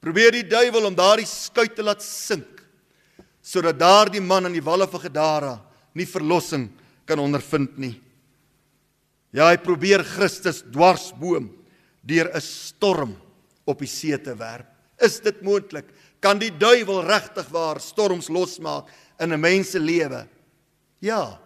Probeer 0.00 0.32
die 0.32 0.48
duiwel 0.48 0.86
om 0.86 0.94
daardie 0.94 1.26
skuit 1.26 1.76
te 1.76 1.82
laat 1.82 2.02
sink 2.02 2.54
sodat 3.44 3.78
daardie 3.78 4.22
man 4.24 4.46
aan 4.46 4.56
die 4.56 4.64
walle 4.64 4.86
van 4.88 5.00
Gadara 5.00 5.54
nie 5.92 6.06
verlossing 6.08 6.70
kan 7.04 7.20
ondervind 7.20 7.76
nie. 7.76 8.00
Ja, 9.36 9.50
hy 9.50 9.58
probeer 9.60 10.04
Christus 10.04 10.62
dwarsboom 10.72 11.50
deur 12.00 12.30
'n 12.32 12.40
storm 12.40 13.16
op 13.66 13.78
die 13.78 13.88
see 13.88 14.16
te 14.16 14.34
werp. 14.34 14.73
Is 15.04 15.20
dit 15.20 15.42
moontlik? 15.44 15.86
Kan 16.24 16.40
die 16.40 16.52
duiwel 16.52 17.04
regtig 17.04 17.48
waar 17.52 17.80
storms 17.80 18.30
losmaak 18.32 18.88
in 19.20 19.32
'n 19.32 19.40
mens 19.40 19.70
se 19.70 19.78
lewe? 19.78 20.26
Ja. 21.00 21.38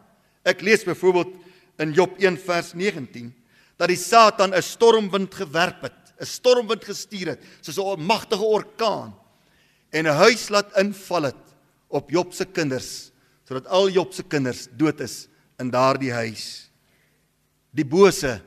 Ek 0.45 0.63
lees 0.63 0.85
byvoorbeeld 0.85 1.35
in 1.79 1.93
Job 1.93 2.15
1 2.19 2.39
vers 2.39 2.73
19 2.75 3.35
dat 3.77 3.89
die 3.89 3.97
Satan 3.97 4.55
'n 4.55 4.63
stormwind 4.63 5.35
gewerp 5.35 5.83
het, 5.83 6.15
'n 6.21 6.27
stormwind 6.27 6.85
gestuur 6.85 7.27
het, 7.27 7.43
soos 7.61 7.79
'n 7.79 8.01
magtige 8.01 8.45
orkaan 8.45 9.15
en 9.91 10.07
'n 10.07 10.15
huis 10.15 10.49
laat 10.49 10.77
inval 10.77 11.23
het 11.23 11.45
op 11.89 12.11
Job 12.11 12.33
se 12.33 12.45
kinders, 12.45 13.11
sodat 13.45 13.67
al 13.67 13.89
Job 13.89 14.13
se 14.13 14.23
kinders 14.23 14.69
dood 14.77 15.01
is 15.01 15.29
in 15.59 15.71
daardie 15.71 16.13
huis. 16.13 16.71
Die 17.71 17.85
bose 17.85 18.41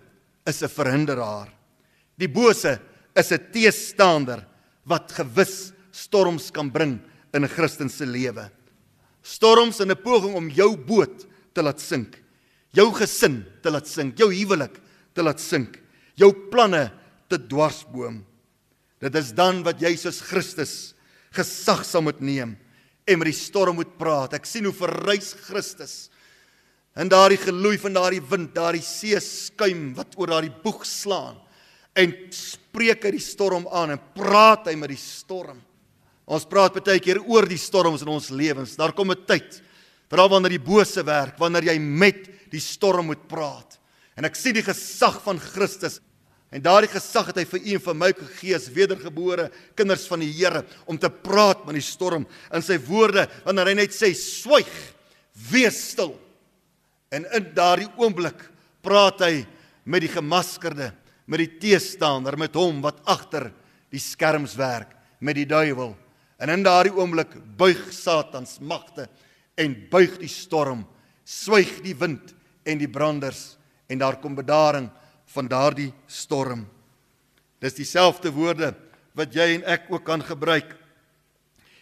is 0.45 0.61
'n 0.61 0.67
verhinderaar. 0.67 1.49
Die 2.17 2.29
bose 2.29 2.79
is 3.15 3.31
'n 3.31 3.51
teestander 3.51 4.47
wat 4.85 5.11
gewis 5.11 5.71
storms 5.91 6.51
kan 6.51 6.71
bring 6.71 7.00
in 7.33 7.43
'n 7.43 7.47
Christen 7.47 7.89
se 7.89 8.05
lewe. 8.05 8.50
Storms 9.21 9.79
in 9.79 9.91
'n 9.91 9.95
poging 9.95 10.35
om 10.35 10.50
jou 10.50 10.77
boot 10.77 11.27
te 11.53 11.61
laat 11.61 11.79
sink 11.79 12.21
jou 12.75 12.88
gesin 12.95 13.41
te 13.63 13.71
laat 13.71 13.88
sink, 13.89 14.17
jou 14.19 14.29
huwelik 14.31 14.77
te 15.15 15.23
laat 15.23 15.41
sink, 15.43 15.77
jou 16.19 16.31
planne 16.51 16.88
te 17.31 17.39
dwarsboom. 17.39 18.21
Dit 19.01 19.17
is 19.17 19.31
dan 19.35 19.61
wat 19.65 19.81
jy 19.81 19.93
soos 20.00 20.21
Christus 20.23 20.75
gesag 21.35 21.83
sal 21.88 22.03
moet 22.05 22.19
neem 22.21 22.55
en 23.07 23.19
met 23.19 23.31
die 23.31 23.35
storm 23.35 23.79
moet 23.79 23.91
praat. 24.00 24.35
Ek 24.38 24.45
sien 24.47 24.67
hoe 24.67 24.75
verrys 24.75 25.33
Christus 25.47 25.95
in 27.00 27.09
daardie 27.11 27.39
geloei 27.39 27.77
van 27.79 27.95
daardie 27.95 28.23
wind, 28.23 28.51
daardie 28.55 28.83
see 28.83 29.15
skuim 29.23 29.93
wat 29.95 30.17
oor 30.19 30.33
daardie 30.33 30.53
boeg 30.63 30.83
slaan 30.88 31.39
en 31.95 32.13
spreek 32.31 33.03
hy 33.05 33.12
die 33.17 33.24
storm 33.24 33.67
aan 33.71 33.95
en 33.95 34.01
praat 34.15 34.69
hy 34.71 34.75
met 34.79 34.93
die 34.93 35.01
storm. 35.01 35.60
Ons 36.31 36.48
praat 36.48 36.77
baie 36.79 37.01
keer 37.03 37.19
oor 37.25 37.48
die 37.50 37.60
storms 37.60 38.05
in 38.05 38.12
ons 38.12 38.29
lewens. 38.31 38.77
Daar 38.79 38.93
kom 38.93 39.12
'n 39.12 39.25
tyd 39.25 39.62
veral 40.10 40.29
wanneer 40.29 40.57
die 40.57 40.67
bose 40.71 41.03
werk, 41.03 41.39
wanneer 41.39 41.63
jy 41.63 41.79
met 41.79 42.27
die 42.51 42.60
storm 42.60 43.07
moet 43.07 43.27
praat. 43.27 43.79
En 44.17 44.25
ek 44.25 44.36
sien 44.36 44.53
die 44.53 44.63
gesag 44.63 45.21
van 45.24 45.39
Christus. 45.39 46.00
En 46.51 46.62
daardie 46.62 46.91
gesag 46.91 47.27
het 47.27 47.38
hy 47.38 47.45
vir 47.45 47.60
u 47.60 47.74
en 47.74 47.79
vir 47.79 47.95
my 47.95 48.10
gegee 48.12 48.55
as 48.55 48.67
wedergebore 48.69 49.50
kinders 49.74 50.03
van 50.07 50.19
die 50.19 50.31
Here 50.31 50.65
om 50.86 50.98
te 50.98 51.10
praat 51.10 51.65
met 51.65 51.75
die 51.75 51.81
storm 51.81 52.27
in 52.51 52.62
sy 52.62 52.77
woorde 52.77 53.24
wanneer 53.45 53.67
hy 53.71 53.74
net 53.74 53.95
sê 53.95 54.12
swyg, 54.13 54.67
wees 55.50 55.91
stil. 55.93 56.19
En 57.12 57.25
in 57.38 57.48
daardie 57.55 57.88
oomblik 57.95 58.43
praat 58.83 59.24
hy 59.24 59.45
met 59.86 60.03
die 60.03 60.12
gemaskerde, 60.12 60.91
met 61.25 61.43
die 61.43 61.51
teestander, 61.61 62.37
met 62.37 62.55
hom 62.57 62.81
wat 62.83 63.01
agter 63.09 63.49
die 63.91 64.01
skerms 64.01 64.55
werk, 64.59 64.95
met 65.19 65.37
die 65.37 65.47
duiwel. 65.47 65.95
En 66.41 66.49
in 66.49 66.63
daardie 66.65 66.93
oomblik 66.95 67.35
buig 67.57 67.91
Satans 67.93 68.57
magte 68.59 69.07
en 69.59 69.75
buig 69.91 70.17
die 70.21 70.31
storm, 70.31 70.85
swyg 71.23 71.81
die 71.85 71.95
wind 71.95 72.33
en 72.65 72.81
die 72.81 72.89
branders 72.89 73.55
en 73.91 73.99
daar 74.01 74.17
kom 74.21 74.35
bedaring 74.35 74.89
van 75.33 75.49
daardie 75.51 75.91
storm. 76.09 76.65
Dis 77.61 77.77
dieselfde 77.77 78.31
woorde 78.33 78.71
wat 79.17 79.35
jy 79.35 79.51
en 79.57 79.67
ek 79.69 79.91
ook 79.91 80.05
kan 80.07 80.23
gebruik. 80.25 80.73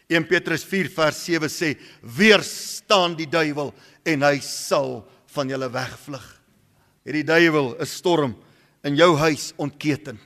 1 0.10 0.25
Petrus 0.27 0.65
4 0.65 0.89
vers 0.89 1.22
7 1.24 1.50
sê: 1.50 1.77
"Weerstaan 2.01 3.15
die 3.15 3.29
duiwel 3.29 3.74
en 4.03 4.24
hy 4.25 4.39
sal 4.41 5.05
van 5.27 5.50
julle 5.50 5.69
wegvlug." 5.69 6.25
Hierdie 7.05 7.24
duiwel, 7.24 7.75
'n 7.79 7.86
storm 7.86 8.36
in 8.83 8.95
jou 8.95 9.15
huis 9.17 9.51
ontketen. 9.57 10.19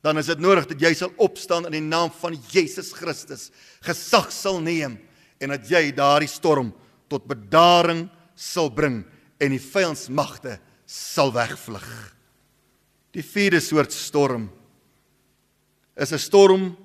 Dan 0.00 0.18
is 0.18 0.30
dit 0.30 0.40
nodig 0.40 0.68
dat 0.70 0.80
jy 0.80 0.92
sal 0.96 1.12
opstaan 1.20 1.66
in 1.68 1.76
die 1.76 1.84
naam 1.84 2.10
van 2.22 2.36
Jesus 2.52 2.92
Christus, 2.96 3.50
gesag 3.84 4.30
sal 4.32 4.60
neem 4.64 4.96
en 5.40 5.52
dat 5.52 5.68
jy 5.68 5.90
daardie 5.92 6.30
storm 6.30 6.72
tot 7.10 7.28
bedaring 7.28 8.06
sal 8.34 8.70
bring 8.72 9.02
en 9.40 9.52
die 9.52 9.60
vyandsmagte 9.60 10.58
sal 10.88 11.32
wegvlug. 11.34 11.88
Die 13.12 13.24
vierde 13.26 13.60
soort 13.60 13.92
storm 13.92 14.48
is 15.96 16.12
'n 16.12 16.18
storm 16.18 16.76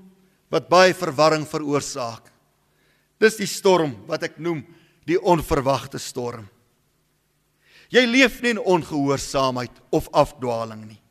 wat 0.50 0.69
baie 0.69 0.93
verwarring 0.93 1.45
veroorsaak. 1.47 2.31
Dis 3.19 3.38
die 3.38 3.47
storm 3.47 3.95
wat 4.07 4.24
ek 4.24 4.39
noem 4.39 4.65
die 5.05 5.19
onverwagte 5.21 6.00
storm. 6.00 6.50
Jy 7.89 8.06
leef 8.06 8.42
nie 8.42 8.56
in 8.56 8.60
ongehoorsaamheid 8.60 9.72
of 9.92 10.10
afdwaling 10.12 10.86
nie. 10.86 11.01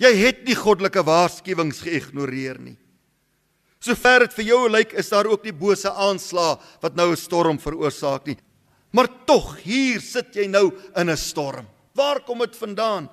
Jy 0.00 0.12
het 0.16 0.44
nie 0.46 0.56
goddelike 0.56 1.02
waarskuwings 1.04 1.82
geïgnoreer 1.84 2.58
nie. 2.58 2.76
Sover 3.80 4.26
dit 4.26 4.34
vir 4.36 4.44
jou 4.44 4.60
lyk, 4.68 4.92
is 4.92 5.08
daar 5.08 5.28
ook 5.28 5.44
nie 5.44 5.56
bose 5.56 5.88
aanslae 5.88 6.58
wat 6.82 6.96
nou 6.96 7.12
'n 7.12 7.16
storm 7.16 7.58
veroorsaak 7.58 8.26
nie. 8.26 8.36
Maar 8.92 9.08
tog, 9.26 9.56
hier 9.62 10.00
sit 10.00 10.34
jy 10.36 10.46
nou 10.46 10.72
in 10.96 11.10
'n 11.10 11.16
storm. 11.16 11.66
Waar 11.94 12.20
kom 12.20 12.38
dit 12.38 12.56
vandaan? 12.56 13.08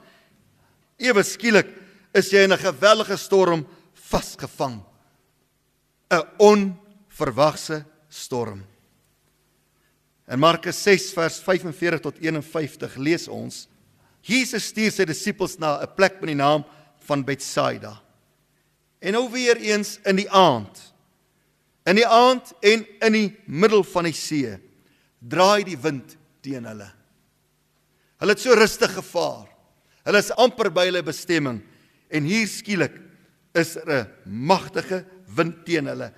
Ewe 0.97 1.23
skielik 1.23 1.67
is 2.13 2.31
jy 2.31 2.43
in 2.43 2.53
'n 2.53 2.57
gewellige 2.57 3.17
storm 3.17 3.67
vasgevang. 3.93 4.81
'n 6.11 6.23
Onverwagse 6.39 7.85
storm. 8.09 8.63
In 10.27 10.39
Markus 10.39 10.83
6 10.83 11.13
vers 11.15 11.39
45 11.39 12.01
tot 12.03 12.17
51 12.19 12.97
lees 12.99 13.27
ons: 13.31 13.67
Jesus 14.27 14.67
stuur 14.73 14.91
sy 14.91 15.05
disippels 15.07 15.55
na 15.59 15.79
'n 15.79 15.95
plek 15.95 16.19
met 16.19 16.27
die 16.27 16.35
naam 16.35 16.65
van 17.07 17.23
Betsaida. 17.23 18.01
En 18.99 19.13
nou 19.13 19.29
weer 19.31 19.57
eens 19.57 19.99
in 20.03 20.15
die 20.15 20.29
aand. 20.29 20.93
In 21.85 21.95
die 21.95 22.07
aand 22.07 22.53
en 22.59 22.85
in 22.99 23.13
die 23.13 23.37
middel 23.45 23.83
van 23.83 24.03
die 24.03 24.13
see 24.13 24.57
draai 25.19 25.63
die 25.63 25.77
wind 25.77 26.17
teen 26.41 26.65
hulle. 26.65 26.91
Hulle 28.19 28.33
het 28.33 28.41
so 28.41 28.53
rustig 28.53 28.91
gevaar. 28.93 29.47
Hulle 30.03 30.17
is 30.19 30.31
amper 30.35 30.69
by 30.73 30.87
hulle 30.89 31.03
bestemming 31.03 31.61
en 32.09 32.23
hier 32.23 32.47
skielik 32.47 32.99
is 33.55 33.75
er 33.77 33.89
'n 33.89 34.07
magtige 34.25 35.05
wind 35.35 35.65
teen 35.65 35.87
hulle. 35.87 36.11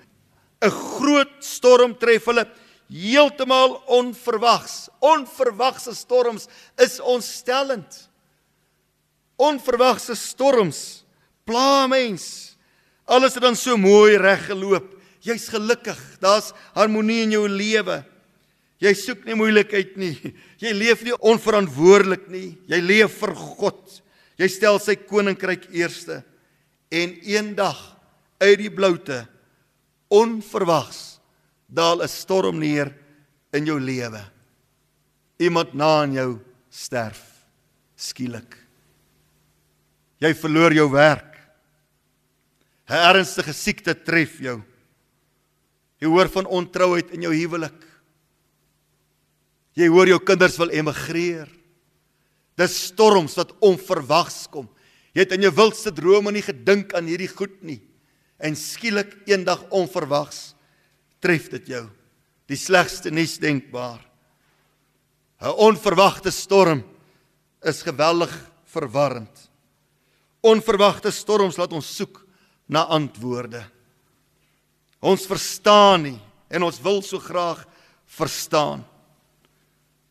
'n 0.62 0.70
Groot 0.70 1.32
storm 1.40 1.94
tref 1.94 2.24
hulle 2.24 2.46
heeltemal 2.90 3.78
onverwags. 3.86 4.88
Onverwagse 4.98 5.94
storms 5.94 6.48
is 6.76 6.98
ontstellend. 7.00 8.08
Onverwagse 9.40 10.16
storms 10.18 11.04
pla 11.48 11.86
mens. 11.90 12.56
Alles 13.04 13.34
het 13.34 13.42
dan 13.42 13.56
so 13.56 13.78
mooi 13.78 14.18
reg 14.20 14.46
geloop. 14.50 14.96
Jy's 15.24 15.48
gelukkig. 15.52 15.98
Daar's 16.22 16.52
harmonie 16.74 17.22
in 17.24 17.34
jou 17.34 17.46
lewe. 17.48 18.00
Jy 18.80 18.92
soek 18.96 19.26
nie 19.28 19.36
moeilikheid 19.36 19.96
nie. 20.00 20.14
Jy 20.62 20.72
leef 20.76 21.02
nie 21.04 21.16
onverantwoordelik 21.16 22.28
nie. 22.32 22.54
Jy 22.70 22.80
leef 22.84 23.18
vir 23.20 23.34
God. 23.36 24.00
Jy 24.40 24.48
stel 24.48 24.80
sy 24.80 24.96
koninkryk 24.96 25.68
eerste. 25.76 26.22
En 26.90 27.12
eendag 27.28 27.78
uit 28.40 28.56
die 28.62 28.72
bloute 28.72 29.22
onverwags 30.10 31.09
daal 31.70 32.02
'n 32.02 32.08
storm 32.08 32.58
neer 32.58 32.90
in 33.52 33.66
jou 33.66 33.78
lewe. 33.80 34.20
Iemand 35.38 35.74
na 35.74 36.02
aan 36.02 36.12
jou 36.12 36.40
sterf 36.68 37.46
skielik. 37.96 38.56
Jy 40.20 40.34
verloor 40.34 40.72
jou 40.72 40.90
werk. 40.90 41.38
'n 42.88 43.14
Ernstige 43.14 43.52
siekte 43.52 43.94
tref 43.94 44.40
jou. 44.40 44.62
Jy 46.00 46.08
hoor 46.08 46.28
van 46.28 46.46
ontrouheid 46.46 47.10
in 47.10 47.22
jou 47.22 47.32
huwelik. 47.34 47.86
Jy 49.76 49.88
hoor 49.88 50.08
jou 50.08 50.18
kinders 50.18 50.56
wil 50.58 50.70
emigreer. 50.70 51.48
Dis 52.56 52.86
storms 52.90 53.36
wat 53.36 53.52
onverwags 53.60 54.48
kom. 54.50 54.68
Jy 55.14 55.20
het 55.20 55.32
in 55.32 55.42
jou 55.42 55.52
wildste 55.54 55.92
drome 55.92 56.32
nie 56.32 56.42
gedink 56.42 56.94
aan 56.94 57.06
hierdie 57.06 57.28
goed 57.28 57.62
nie. 57.62 57.80
En 58.38 58.56
skielik 58.56 59.16
eendag 59.26 59.68
onverwags 59.70 60.54
tref 61.20 61.48
dit 61.52 61.72
jou. 61.76 61.84
Die 62.50 62.58
slegste 62.58 63.10
nuus 63.10 63.38
denkbaar. 63.38 64.00
'n 65.40 65.54
Onverwagte 65.56 66.30
storm 66.30 66.82
is 67.64 67.82
geweldig 67.82 68.32
verwarrend. 68.64 69.48
Onverwagte 70.40 71.10
storms 71.10 71.56
laat 71.56 71.72
ons 71.72 71.96
soek 71.96 72.26
na 72.68 72.84
antwoorde. 72.84 73.64
Ons 75.00 75.26
verstaan 75.26 76.02
nie 76.02 76.20
en 76.50 76.62
ons 76.62 76.80
wil 76.82 77.02
so 77.02 77.18
graag 77.18 77.64
verstaan. 78.06 78.84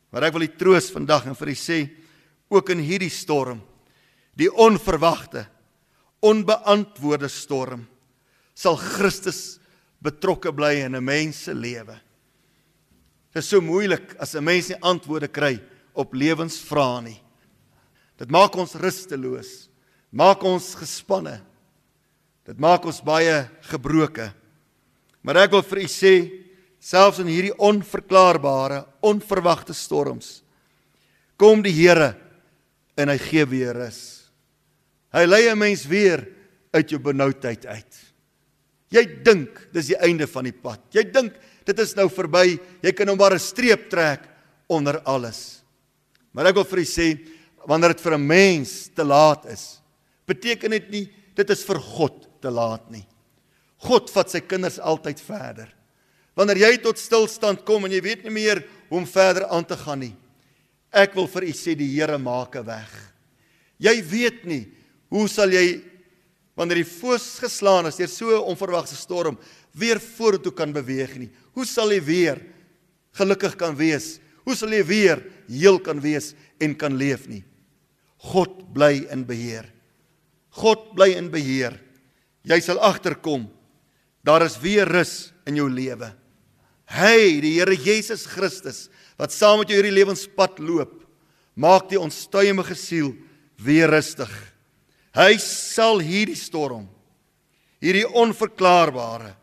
Maar 0.10 0.30
ek 0.30 0.34
wil 0.34 0.48
u 0.48 0.52
troos 0.58 0.89
vandag 0.91 1.28
en 1.30 1.38
vir 1.38 1.54
u 1.54 1.56
sê 1.58 1.80
ook 2.50 2.72
in 2.74 2.82
hierdie 2.82 3.13
storm, 3.13 3.62
die 4.34 4.50
onverwagte, 4.50 5.45
onbeantwoorde 6.26 7.30
storm, 7.30 7.86
sal 8.58 8.76
Christus 8.80 9.59
betrokke 10.02 10.52
bly 10.56 10.86
in 10.86 10.96
'n 10.96 11.04
mens 11.04 11.44
se 11.44 11.54
lewe. 11.54 12.00
Dit 13.34 13.44
is 13.44 13.50
so 13.50 13.62
moeilik 13.62 14.16
as 14.20 14.36
'n 14.36 14.44
mens 14.44 14.70
nie 14.70 14.82
antwoorde 14.82 15.28
kry 15.28 15.60
op 15.94 16.14
lewensvrae 16.14 17.02
nie. 17.02 17.22
Dit 18.18 18.30
maak 18.30 18.56
ons 18.56 18.76
rusteloos, 18.76 19.70
maak 20.12 20.44
ons 20.44 20.76
gespanne. 20.76 21.42
Dit 22.46 22.60
maak 22.60 22.86
ons 22.86 23.02
baie 23.02 23.50
gebroke. 23.62 24.34
Maar 25.22 25.38
ek 25.38 25.52
wil 25.52 25.62
vir 25.62 25.80
u 25.80 25.88
sê 25.88 26.32
selfs 26.80 27.20
in 27.20 27.28
hierdie 27.28 27.58
onverklaarbare, 27.58 28.86
onverwagte 29.02 29.74
storms 29.74 30.44
kom 31.40 31.64
die 31.64 31.74
Here 31.74 32.14
en 33.00 33.12
hy 33.14 33.18
gee 33.24 33.46
weer 33.48 33.78
rus. 33.80 34.28
Hy 35.16 35.24
lei 35.26 35.48
'n 35.50 35.58
mens 35.58 35.88
weer 35.88 36.28
uit 36.74 36.90
jou 36.90 37.00
benoudheid 37.00 37.66
uit. 37.66 38.09
Jy 38.89 39.04
dink 39.23 39.67
dis 39.73 39.91
die 39.91 39.99
einde 40.02 40.28
van 40.28 40.47
die 40.49 40.56
pad. 40.56 40.82
Jy 40.93 41.04
dink 41.13 41.36
dit 41.65 41.80
is 41.80 41.95
nou 41.97 42.08
verby. 42.10 42.58
Jy 42.82 42.91
kan 42.97 43.08
nou 43.08 43.15
maar 43.15 43.34
'n 43.34 43.39
streep 43.39 43.89
trek 43.89 44.28
onder 44.67 44.99
alles. 45.06 45.62
Maar 46.34 46.47
ek 46.47 46.56
wil 46.56 46.65
vir 46.65 46.80
u 46.80 46.86
sê 46.86 47.08
wanneer 47.67 47.93
dit 47.93 48.02
vir 48.02 48.17
'n 48.17 48.28
mens 48.28 48.89
te 48.95 49.04
laat 49.04 49.45
is, 49.45 49.82
beteken 50.25 50.71
dit 50.71 50.89
nie 50.89 51.10
dit 51.36 51.49
is 51.49 51.63
vir 51.63 51.80
God 51.80 52.28
te 52.41 52.49
laat 52.49 52.89
nie. 52.91 53.06
God 53.78 54.10
vat 54.10 54.30
sy 54.30 54.39
kinders 54.39 54.80
altyd 54.80 55.19
verder. 55.19 55.69
Wanneer 56.36 56.58
jy 56.58 56.78
tot 56.78 56.97
stilstand 56.97 57.65
kom 57.65 57.86
en 57.86 57.91
jy 57.91 58.02
weet 58.02 58.23
nie 58.23 58.34
meer 58.34 58.63
hoe 58.89 58.99
om 58.99 59.06
verder 59.06 59.47
aan 59.47 59.65
te 59.65 59.78
gaan 59.78 59.99
nie. 59.99 60.15
Ek 60.91 61.13
wil 61.15 61.28
vir 61.28 61.43
u 61.43 61.54
sê 61.54 61.75
die 61.78 61.89
Here 61.95 62.17
maak 62.17 62.56
'n 62.56 62.65
weg. 62.65 63.13
Jy 63.80 64.02
weet 64.04 64.45
nie 64.45 64.67
hoe 65.10 65.28
sal 65.28 65.49
jy 65.49 65.82
wanneer 66.60 66.82
die 66.82 66.89
foos 66.91 67.38
geslaan 67.39 67.88
is 67.88 67.95
deur 67.95 68.12
so 68.12 68.36
'n 68.36 68.50
onverwagse 68.52 68.95
storm 68.95 69.38
weer 69.72 70.00
vorentoe 70.00 70.52
kan 70.52 70.74
beweeg 70.74 71.15
nie. 71.17 71.30
Hoe 71.56 71.65
sal 71.65 71.91
jy 71.91 72.02
weer 72.04 72.41
gelukkig 73.13 73.56
kan 73.56 73.76
wees? 73.76 74.19
Hoe 74.43 74.56
sal 74.56 74.69
jy 74.69 74.84
weer 74.84 75.24
heel 75.48 75.80
kan 75.80 76.02
wees 76.02 76.36
en 76.60 76.76
kan 76.76 76.98
leef 76.98 77.28
nie? 77.28 77.43
God 78.17 78.74
bly 78.74 79.08
in 79.10 79.24
beheer. 79.26 79.72
God 80.50 80.95
bly 80.95 81.15
in 81.15 81.30
beheer. 81.32 81.80
Jy 82.43 82.60
sal 82.60 82.80
agterkom. 82.80 83.48
Daar 84.24 84.41
is 84.41 84.60
weer 84.60 84.86
rus 84.86 85.32
in 85.45 85.56
jou 85.56 85.69
lewe. 85.69 86.13
Hy, 86.89 87.39
die 87.39 87.60
Here 87.60 87.76
Jesus 87.76 88.26
Christus, 88.26 88.89
wat 89.17 89.32
saam 89.32 89.60
met 89.60 89.69
jou 89.69 89.78
hierdie 89.78 89.95
lewenspad 89.95 90.60
loop, 90.60 91.06
maak 91.56 91.89
die 91.89 92.00
onstuimige 92.00 92.76
siel 92.76 93.15
weer 93.56 93.89
rustig. 93.89 94.49
Hy 95.19 95.36
sal 95.43 95.99
hierdie 95.99 96.38
storm, 96.39 96.86
hierdie 97.84 98.08
onverklaarbare, 98.08 99.34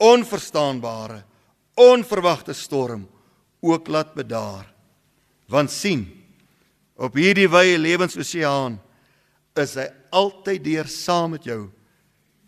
onverstaanbare, 0.00 1.18
onverwagte 1.76 2.54
storm 2.56 3.04
ook 3.60 3.88
laat 3.92 4.14
bedaar. 4.16 4.64
Want 5.50 5.72
sien, 5.72 6.06
op 6.96 7.16
hierdie 7.18 7.50
wye 7.50 7.76
lewensoseaan 7.76 8.78
is 9.60 9.74
hy 9.76 9.88
altyd 10.14 10.62
deur 10.64 10.88
saam 10.90 11.34
met 11.34 11.44
jou 11.46 11.66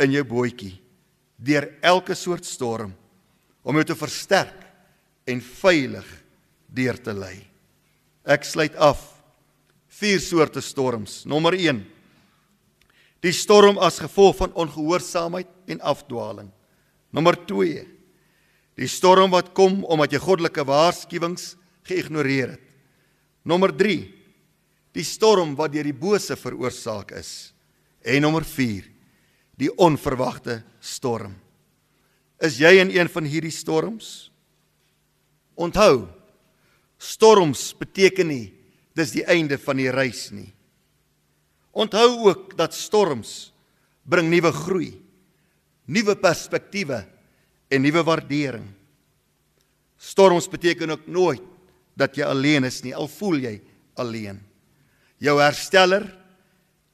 in 0.03 0.15
jou 0.15 0.25
bootjie 0.27 0.75
deur 1.37 1.67
elke 1.85 2.15
soort 2.17 2.47
storm 2.49 2.95
om 3.67 3.77
jou 3.77 3.85
te 3.85 3.97
versterk 3.99 4.63
en 5.29 5.43
veilig 5.43 6.07
deur 6.73 6.97
te 7.03 7.13
lei. 7.13 7.37
Ek 8.25 8.47
sluit 8.47 8.75
af 8.81 9.03
vier 9.99 10.23
soorte 10.23 10.63
storms. 10.65 11.25
Nommer 11.29 11.55
1. 11.59 11.83
Die 13.25 13.33
storm 13.33 13.79
as 13.83 14.01
gevolg 14.03 14.37
van 14.41 14.55
ongehoorsaamheid 14.55 15.49
en 15.73 15.81
afdwaling. 15.81 16.51
Nommer 17.11 17.39
2. 17.49 17.87
Die 18.77 18.89
storm 18.91 19.33
wat 19.33 19.55
kom 19.57 19.81
omdat 19.89 20.13
jy 20.13 20.21
goddelike 20.21 20.67
waarskuwings 20.69 21.55
geïgnoreer 21.89 22.57
het. 22.57 22.65
Nommer 23.47 23.73
3. 23.73 23.97
Die 24.97 25.05
storm 25.07 25.55
wat 25.57 25.73
deur 25.73 25.87
die 25.87 25.97
bose 25.97 26.37
veroorsaak 26.37 27.15
is. 27.17 27.53
En 28.05 28.23
nommer 28.25 28.45
4. 28.45 28.85
Die 29.57 29.73
onverwagte 29.81 30.61
storm. 30.81 31.35
Is 32.43 32.59
jy 32.61 32.75
in 32.83 32.93
een 32.93 33.09
van 33.09 33.25
hierdie 33.25 33.55
storms? 33.55 34.29
Onthou, 35.57 36.05
storms 37.01 37.71
beteken 37.81 38.29
nie 38.29 38.53
dis 38.97 39.13
die 39.13 39.25
einde 39.25 39.57
van 39.61 39.81
die 39.81 39.93
reis 39.93 40.29
nie. 40.33 40.51
Onthou 41.77 42.31
ook 42.31 42.55
dat 42.57 42.75
storms 42.75 43.53
bring 44.09 44.31
nuwe 44.33 44.53
groei, 44.53 44.95
nuwe 45.85 46.15
perspektiewe 46.17 47.03
en 47.69 47.85
nuwe 47.85 48.03
waardering. 48.07 48.65
Storms 50.01 50.49
beteken 50.49 50.95
ook 50.95 51.05
nooit 51.07 51.45
dat 51.97 52.17
jy 52.17 52.25
alleen 52.25 52.65
is 52.65 52.81
nie, 52.85 52.95
al 52.97 53.09
voel 53.09 53.43
jy 53.45 53.55
alleen. 54.01 54.41
Jou 55.21 55.37
hersteller, 55.41 56.09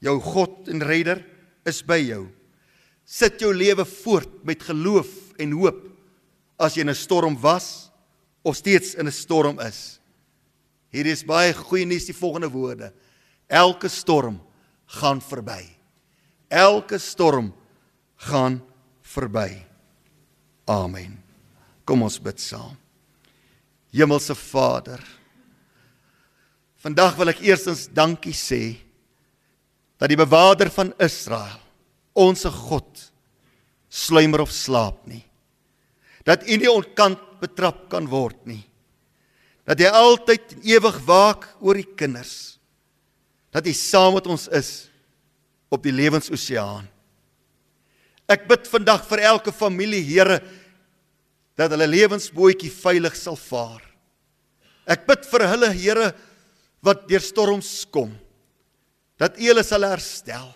jou 0.02 0.18
God 0.22 0.70
en 0.70 0.82
redder 0.82 1.22
is 1.66 1.82
by 1.86 2.00
jou. 2.02 2.26
Sit 3.06 3.42
jou 3.42 3.52
lewe 3.54 3.86
voort 3.86 4.40
met 4.46 4.62
geloof 4.66 5.10
en 5.42 5.58
hoop 5.58 5.82
as 6.58 6.74
jy 6.74 6.82
in 6.82 6.90
'n 6.90 6.94
storm 6.94 7.38
was 7.38 7.90
of 8.42 8.56
steeds 8.56 8.94
in 8.94 9.06
'n 9.06 9.12
storm 9.12 9.60
is. 9.60 10.00
Hier 10.90 11.06
is 11.06 11.24
baie 11.24 11.52
goeie 11.54 11.86
nuus 11.86 12.06
die 12.06 12.14
volgende 12.14 12.50
woorde. 12.50 12.92
Elke 13.48 13.88
storm 13.88 14.40
gaan 14.98 15.20
verby. 15.24 15.64
Elke 16.52 16.98
storm 16.98 17.52
gaan 18.28 18.60
verby. 19.00 19.64
Amen. 20.68 21.16
Kom 21.84 22.04
ons 22.04 22.20
bid 22.22 22.40
saam. 22.40 22.76
Hemelse 23.92 24.34
Vader, 24.38 25.00
vandag 26.80 27.16
wil 27.18 27.32
ek 27.32 27.42
eerstens 27.44 27.84
dankie 27.92 28.32
sê 28.36 28.62
dat 30.00 30.08
die 30.08 30.16
bewaarder 30.16 30.70
van 30.72 30.94
Israel, 30.96 31.60
onsse 32.16 32.48
God, 32.48 32.88
sluimer 33.92 34.42
of 34.46 34.52
slaap 34.52 35.04
nie. 35.06 35.20
Dat 36.24 36.46
U 36.48 36.56
nie 36.56 36.70
ontkant 36.70 37.20
betrap 37.42 37.84
kan 37.92 38.08
word 38.08 38.40
nie. 38.48 38.62
Dat 39.68 39.82
hy 39.82 39.90
altyd 39.92 40.56
ewig 40.64 40.98
waak 41.06 41.46
oor 41.60 41.78
die 41.78 41.86
kinders. 41.98 42.51
Dat 43.52 43.68
hy 43.68 43.74
saam 43.76 44.16
met 44.16 44.26
ons 44.32 44.48
is 44.48 44.70
op 45.72 45.84
die 45.84 45.92
lewensoseaan. 45.94 46.88
Ek 48.30 48.46
bid 48.48 48.68
vandag 48.70 49.04
vir 49.08 49.24
elke 49.28 49.52
familie, 49.52 50.02
Here, 50.04 50.38
dat 51.58 51.72
hulle 51.74 51.88
lewensbootjie 51.90 52.70
veilig 52.72 53.16
sal 53.18 53.36
vaar. 53.36 53.82
Ek 54.88 55.04
bid 55.08 55.26
vir 55.28 55.46
hulle, 55.50 55.70
Here, 55.76 56.12
wat 56.82 57.06
deur 57.10 57.22
storms 57.22 57.70
kom, 57.92 58.10
dat 59.20 59.36
U 59.38 59.44
hulle 59.46 59.64
sal 59.66 59.86
herstel, 59.86 60.48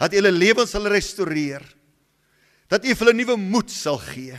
dat 0.00 0.14
U 0.14 0.20
hulle 0.20 0.32
lewens 0.32 0.72
sal 0.72 0.88
restoreer, 0.88 1.64
dat 2.70 2.86
U 2.86 2.94
hulle 3.02 3.16
nuwe 3.16 3.36
moed 3.40 3.72
sal 3.74 3.98
gee, 4.06 4.38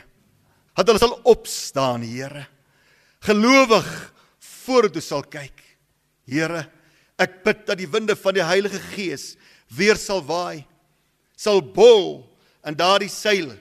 dat 0.77 0.87
hulle 0.87 1.01
sal 1.01 1.17
opstaan, 1.29 2.05
Here, 2.07 2.47
gelowig 3.27 3.89
vorentoe 4.63 5.03
sal 5.03 5.25
kyk. 5.29 5.59
Here, 6.29 6.63
ek 7.21 7.41
bid 7.45 7.65
dat 7.69 7.79
die 7.79 7.89
winde 7.89 8.15
van 8.17 8.35
die 8.35 8.45
Heilige 8.45 8.79
Gees 8.91 9.35
weer 9.71 9.99
sal 9.99 10.23
waai, 10.25 10.65
sal 11.37 11.61
bol 11.61 12.23
in 12.67 12.77
daardie 12.77 13.11
seile 13.11 13.55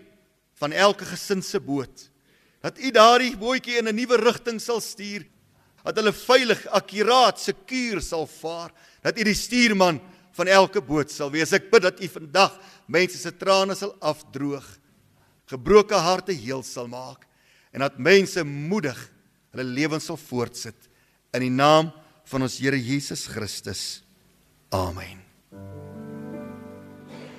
van 0.61 0.73
elke 0.73 1.07
gesin 1.09 1.43
se 1.43 1.61
boot. 1.61 2.09
Dat 2.61 2.77
U 2.77 2.91
daardie 2.93 3.37
bootjie 3.41 3.79
in 3.79 3.89
'n 3.89 3.97
nuwe 3.97 4.17
rigting 4.21 4.61
sal 4.61 4.81
stuur, 4.81 5.25
dat 5.85 5.97
hulle 5.97 6.13
veilig, 6.13 6.67
akkuraat, 6.67 7.41
sekuur 7.41 8.01
sal 8.03 8.27
vaar, 8.27 8.71
dat 9.03 9.19
U 9.19 9.25
die 9.25 9.35
stuurman 9.35 10.01
van 10.33 10.47
elke 10.47 10.81
boot 10.81 11.11
sal 11.11 11.31
wees. 11.31 11.53
Ek 11.53 11.71
bid 11.71 11.83
dat 11.83 12.01
U 12.01 12.09
vandag 12.09 12.61
mense 12.87 13.19
se 13.19 13.33
trane 13.33 13.75
sal 13.75 13.97
afdroog, 14.01 14.67
gebroke 15.47 15.95
harte 15.95 16.33
heel 16.33 16.63
sal 16.63 16.87
maak 16.87 17.27
en 17.73 17.81
dat 17.81 17.99
mense 17.99 18.45
moedig 18.45 18.99
hulle 19.51 19.67
lewens 19.67 20.07
sal 20.11 20.19
voortsit 20.19 20.89
in 21.35 21.45
die 21.47 21.55
naam 21.55 21.91
van 22.31 22.43
ons 22.47 22.59
Here 22.63 22.79
Jesus 22.79 23.27
Christus. 23.27 24.03
Amen. 24.71 25.19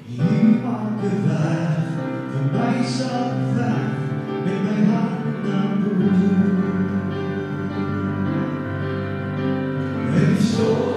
Hier 0.05 0.59
maak 0.63 0.99
'n 0.99 1.23
weg 1.27 1.87
vir 2.31 2.45
my 2.51 2.83
sal 2.83 3.31
weg 3.55 3.95
met 4.45 4.61
my 4.67 4.79
hart 4.91 5.47
aan 5.59 5.73
bo. 5.83 5.91
En 10.19 10.35
storm 10.43 10.90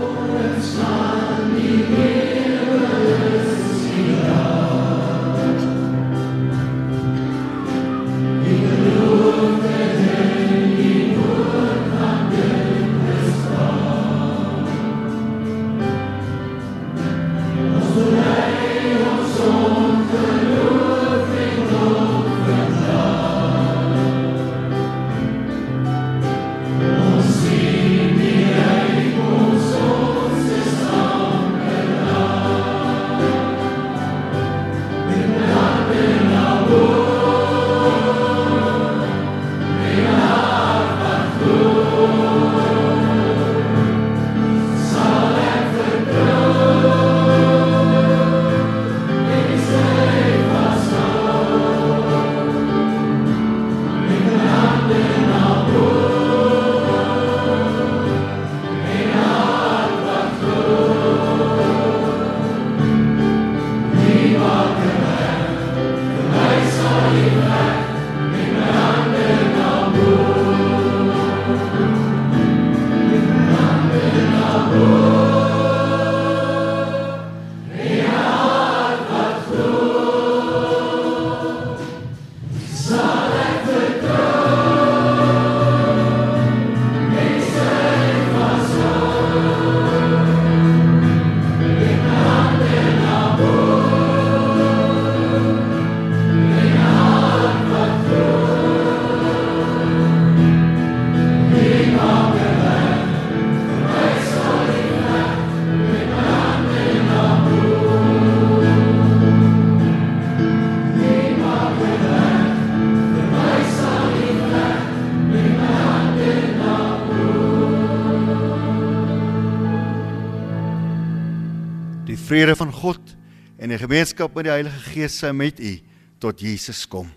van 122.64 122.72
God 122.72 123.16
en 123.60 123.68
die 123.68 123.78
gemeenskap 123.78 124.34
met 124.34 124.48
die 124.48 124.54
Heilige 124.54 124.80
Gees 124.94 125.18
sy 125.20 125.32
met 125.36 125.60
u 125.60 125.74
tot 126.22 126.40
Jesus 126.40 126.86
kom. 126.88 127.10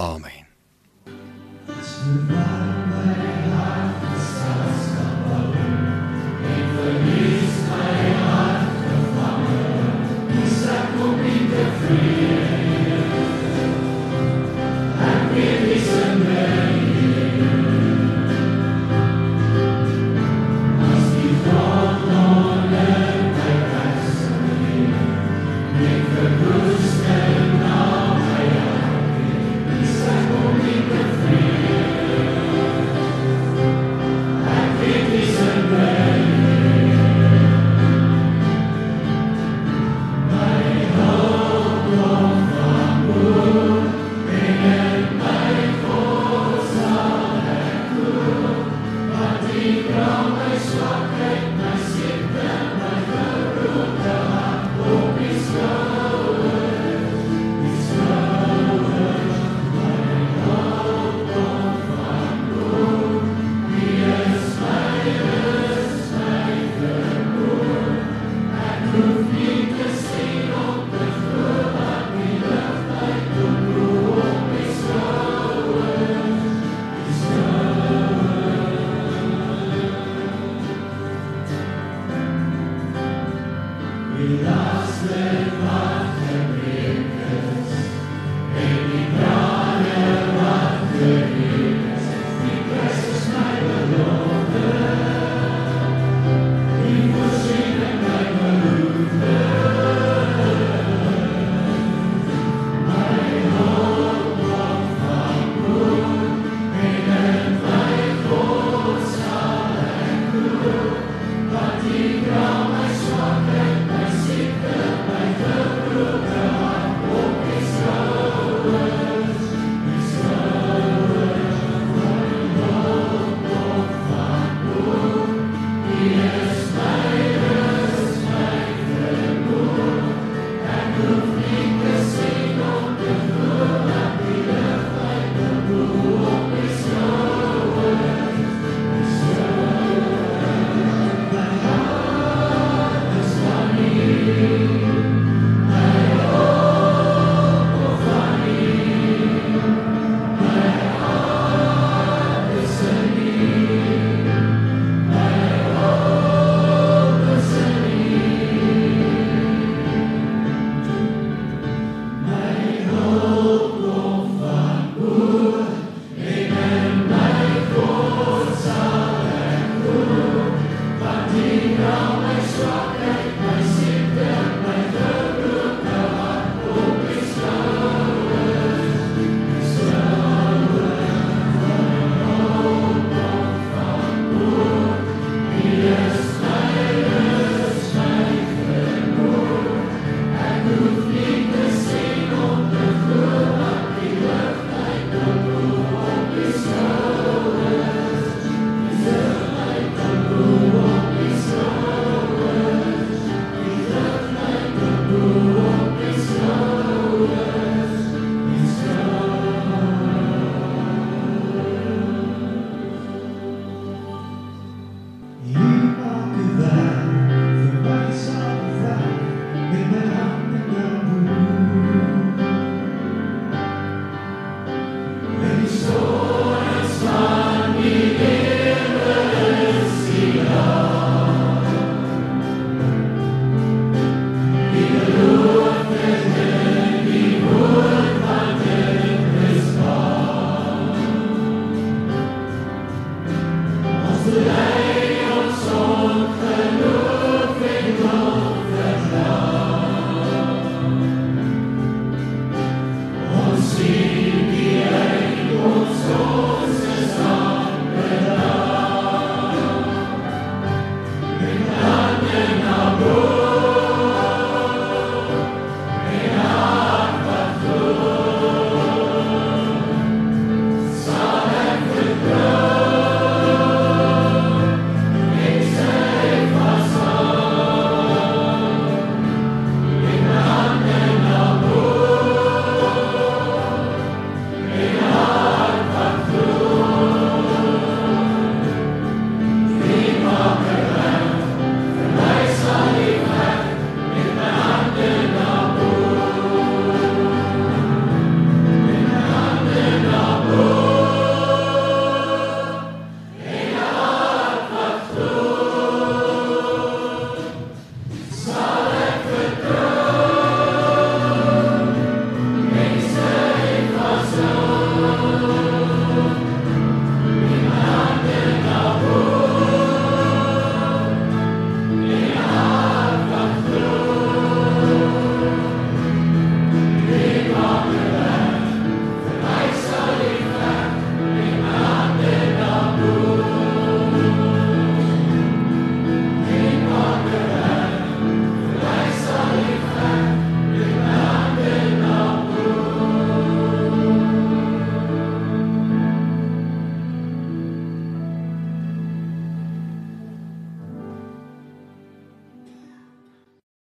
Amen. 0.00 0.46
boord. 2.28 2.57